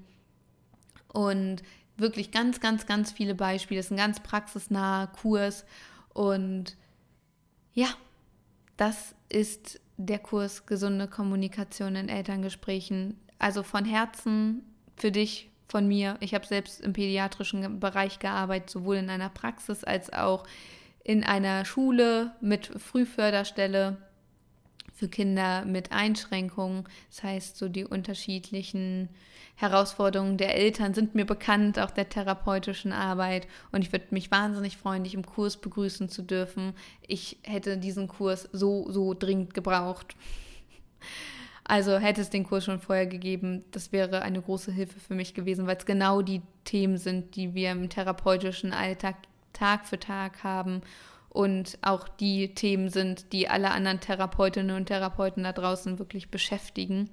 Und 1.14 1.64
wirklich 1.98 2.32
ganz, 2.32 2.60
ganz, 2.60 2.86
ganz 2.86 3.12
viele 3.12 3.36
Beispiele. 3.36 3.80
Es 3.80 3.88
ist 3.88 3.92
ein 3.92 3.98
ganz 3.98 4.20
praxisnaher 4.22 5.08
Kurs. 5.08 5.66
Und 6.14 6.78
ja, 7.74 7.88
das 8.78 9.16
ist 9.30 9.80
der 9.98 10.20
Kurs 10.20 10.66
Gesunde 10.66 11.08
Kommunikation 11.08 11.96
in 11.96 12.10
Elterngesprächen. 12.10 13.20
Also 13.40 13.64
von 13.64 13.86
Herzen 13.86 14.64
für 14.98 15.12
dich 15.12 15.51
von 15.72 15.88
mir. 15.88 16.18
Ich 16.20 16.36
habe 16.36 16.46
selbst 16.46 16.82
im 16.82 16.94
pädiatrischen 16.94 17.80
Bereich 17.80 18.20
gearbeitet, 18.20 18.70
sowohl 18.70 18.98
in 18.98 19.10
einer 19.10 19.30
Praxis 19.30 19.84
als 19.84 20.12
auch 20.12 20.44
in 21.04 21.24
einer 21.24 21.66
Schule 21.66 22.34
mit 22.42 22.68
Frühförderstelle 22.78 23.98
für 24.94 25.08
Kinder 25.08 25.66
mit 25.66 25.92
Einschränkungen. 25.92 26.84
Das 27.10 27.24
heißt, 27.24 27.58
so 27.58 27.70
die 27.70 27.86
unterschiedlichen 27.86 29.10
Herausforderungen 29.56 30.38
der 30.38 30.56
Eltern 30.56 30.94
sind 30.94 31.16
mir 31.16 31.26
bekannt, 31.26 31.80
auch 31.80 31.92
der 31.92 32.10
therapeutischen 32.10 32.92
Arbeit. 32.92 33.48
Und 33.72 33.82
ich 33.82 33.92
würde 33.92 34.06
mich 34.12 34.30
wahnsinnig 34.30 34.78
freuen, 34.78 35.04
dich 35.04 35.16
im 35.16 35.26
Kurs 35.26 35.58
begrüßen 35.58 36.10
zu 36.10 36.22
dürfen. 36.22 36.74
Ich 37.08 37.38
hätte 37.44 37.78
diesen 37.78 38.08
Kurs 38.08 38.50
so, 38.52 38.92
so 38.92 39.14
dringend 39.14 39.54
gebraucht. 39.54 40.16
Also 41.64 41.98
hätte 41.98 42.22
es 42.22 42.30
den 42.30 42.44
Kurs 42.44 42.66
schon 42.66 42.80
vorher 42.80 43.06
gegeben, 43.06 43.64
das 43.72 43.92
wäre 43.92 44.24
eine 44.24 44.42
große 44.42 44.72
Hilfe 44.72 45.00
für 45.00 45.16
mich 45.16 45.34
gewesen, 45.34 45.68
weil 45.68 45.78
es 45.78 45.86
genau 45.86 46.22
die 46.22 46.42
Themen 46.66 46.98
sind, 46.98 47.36
die 47.36 47.54
wir 47.54 47.72
im 47.72 47.90
therapeutischen 47.90 48.74
Alltag 48.74 49.16
Tag 49.54 49.86
für 49.86 50.00
Tag 50.00 50.44
haben 50.44 50.82
und 51.30 51.78
auch 51.82 52.08
die 52.08 52.54
Themen 52.56 52.90
sind, 52.90 53.32
die 53.32 53.48
alle 53.48 53.72
anderen 53.72 54.00
Therapeutinnen 54.00 54.76
und 54.76 54.88
Therapeuten 54.88 55.44
da 55.44 55.54
draußen 55.54 56.00
wirklich 56.00 56.30
beschäftigen. 56.30 57.10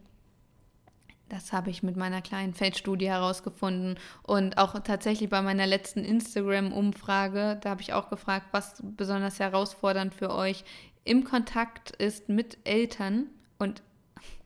Das 1.28 1.52
habe 1.52 1.70
ich 1.70 1.82
mit 1.82 1.96
meiner 1.96 2.22
kleinen 2.22 2.54
Feldstudie 2.54 3.08
herausgefunden. 3.08 3.98
Und 4.22 4.56
auch 4.56 4.78
tatsächlich 4.80 5.28
bei 5.28 5.42
meiner 5.42 5.66
letzten 5.66 6.04
Instagram-Umfrage, 6.04 7.58
da 7.60 7.70
habe 7.70 7.82
ich 7.82 7.92
auch 7.92 8.08
gefragt, 8.08 8.46
was 8.52 8.82
besonders 8.82 9.38
herausfordernd 9.38 10.14
für 10.14 10.34
euch 10.34 10.64
im 11.04 11.24
Kontakt 11.24 11.90
ist 11.96 12.28
mit 12.28 12.58
Eltern. 12.64 13.26
Und 13.58 13.82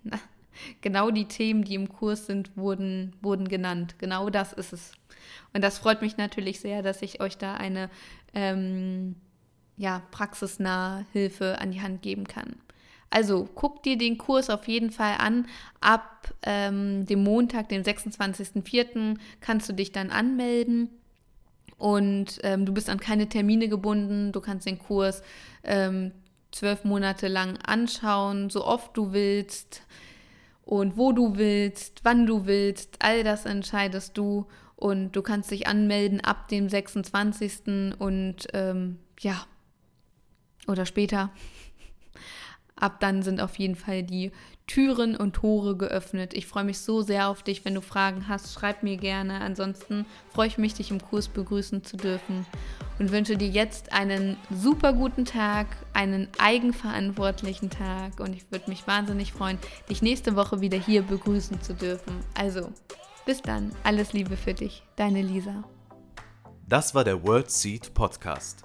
genau 0.81 1.11
die 1.11 1.27
Themen, 1.27 1.65
die 1.65 1.75
im 1.75 1.89
Kurs 1.89 2.27
sind, 2.27 2.57
wurden, 2.57 3.15
wurden 3.21 3.49
genannt. 3.49 3.97
Genau 3.99 4.31
das 4.31 4.53
ist 4.53 4.73
es. 4.73 4.93
Und 5.53 5.63
das 5.63 5.79
freut 5.79 6.03
mich 6.03 6.17
natürlich 6.17 6.61
sehr, 6.61 6.83
dass 6.83 7.03
ich 7.03 7.21
euch 7.21 7.39
da 7.39 7.55
eine 7.55 7.91
ähm, 8.35 9.17
ja, 9.77 10.03
praxisnahe 10.11 11.07
Hilfe 11.13 11.59
an 11.59 11.71
die 11.71 11.83
Hand 11.83 12.03
geben 12.03 12.27
kann. 12.27 12.57
Also 13.11 13.47
guck 13.55 13.83
dir 13.83 13.99
den 13.99 14.17
Kurs 14.17 14.49
auf 14.49 14.67
jeden 14.69 14.91
Fall 14.91 15.17
an. 15.19 15.47
Ab 15.81 16.33
ähm, 16.43 17.05
dem 17.05 17.23
Montag, 17.23 17.69
dem 17.69 17.83
26.04., 17.83 19.19
kannst 19.41 19.69
du 19.69 19.75
dich 19.75 19.93
dann 19.93 20.11
anmelden. 20.11 20.89
Und 21.77 22.39
ähm, 22.43 22.65
du 22.65 22.73
bist 22.73 22.89
an 22.89 23.01
keine 23.01 23.29
Termine 23.29 23.69
gebunden. 23.69 24.33
Du 24.33 24.41
kannst 24.41 24.67
den 24.67 24.79
Kurs 24.79 25.23
ähm, 25.63 26.13
zwölf 26.53 26.85
Monate 26.85 27.29
lang 27.29 27.59
anschauen, 27.67 28.51
so 28.51 28.65
oft 28.65 28.97
du 28.97 29.13
willst 29.13 29.83
und 30.65 30.97
wo 30.97 31.13
du 31.13 31.37
willst, 31.37 32.01
wann 32.05 32.27
du 32.27 32.47
willst. 32.47 32.97
All 33.01 33.25
das 33.25 33.47
entscheidest 33.47 34.17
du 34.17 34.47
und 34.77 35.13
du 35.13 35.23
kannst 35.23 35.51
dich 35.51 35.67
anmelden 35.67 36.21
ab 36.21 36.49
dem 36.49 36.69
26. 36.69 37.95
und 37.99 38.49
ähm, 38.53 38.99
ja, 39.21 39.47
oder 40.69 40.87
später. 40.87 41.31
Ab 42.83 42.99
dann 42.99 43.23
sind 43.23 43.41
auf 43.41 43.61
jeden 43.61 43.77
Fall 43.77 44.03
die 44.03 44.33
Türen 44.67 45.15
und 45.15 45.35
Tore 45.35 45.77
geöffnet. 45.77 46.35
Ich 46.35 46.49
freue 46.49 46.65
mich 46.65 46.81
so 46.81 47.01
sehr 47.01 47.29
auf 47.29 47.45
dich. 47.45 47.65
Wenn 47.65 47.77
du 47.77 47.81
Fragen 47.81 48.27
hast, 48.27 48.53
schreib 48.53 48.83
mir 48.83 48.97
gerne. 48.97 49.41
Ansonsten 49.41 50.05
freue 50.31 50.49
ich 50.49 50.59
mich, 50.59 50.75
dich 50.75 50.91
im 50.91 51.01
Kurs 51.01 51.29
begrüßen 51.29 51.85
zu 51.85 51.97
dürfen 51.97 52.45
und 52.99 53.13
wünsche 53.13 53.37
dir 53.37 53.47
jetzt 53.47 53.93
einen 53.93 54.37
super 54.51 54.95
guten 54.95 55.25
Tag, 55.25 55.69
einen 55.93 56.27
eigenverantwortlichen 56.39 57.71
Tag 57.71 58.19
und 58.19 58.35
ich 58.35 58.51
würde 58.51 58.69
mich 58.69 58.85
wahnsinnig 58.85 59.33
freuen, 59.33 59.59
dich 59.89 60.03
nächste 60.03 60.35
Woche 60.35 60.61
wieder 60.61 60.77
hier 60.77 61.03
begrüßen 61.03 61.63
zu 61.63 61.75
dürfen. 61.75 62.17
Also, 62.35 62.73
bis 63.27 63.43
dann. 63.43 63.71
Alles 63.85 64.13
Liebe 64.13 64.37
für 64.37 64.55
dich. 64.55 64.83
Deine 64.97 65.23
Lisa. 65.23 65.63
Das 66.67 66.97
war 66.97 67.05
der 67.05 67.23
World 67.23 67.49
Seed 67.49 67.95
Podcast. 67.95 68.65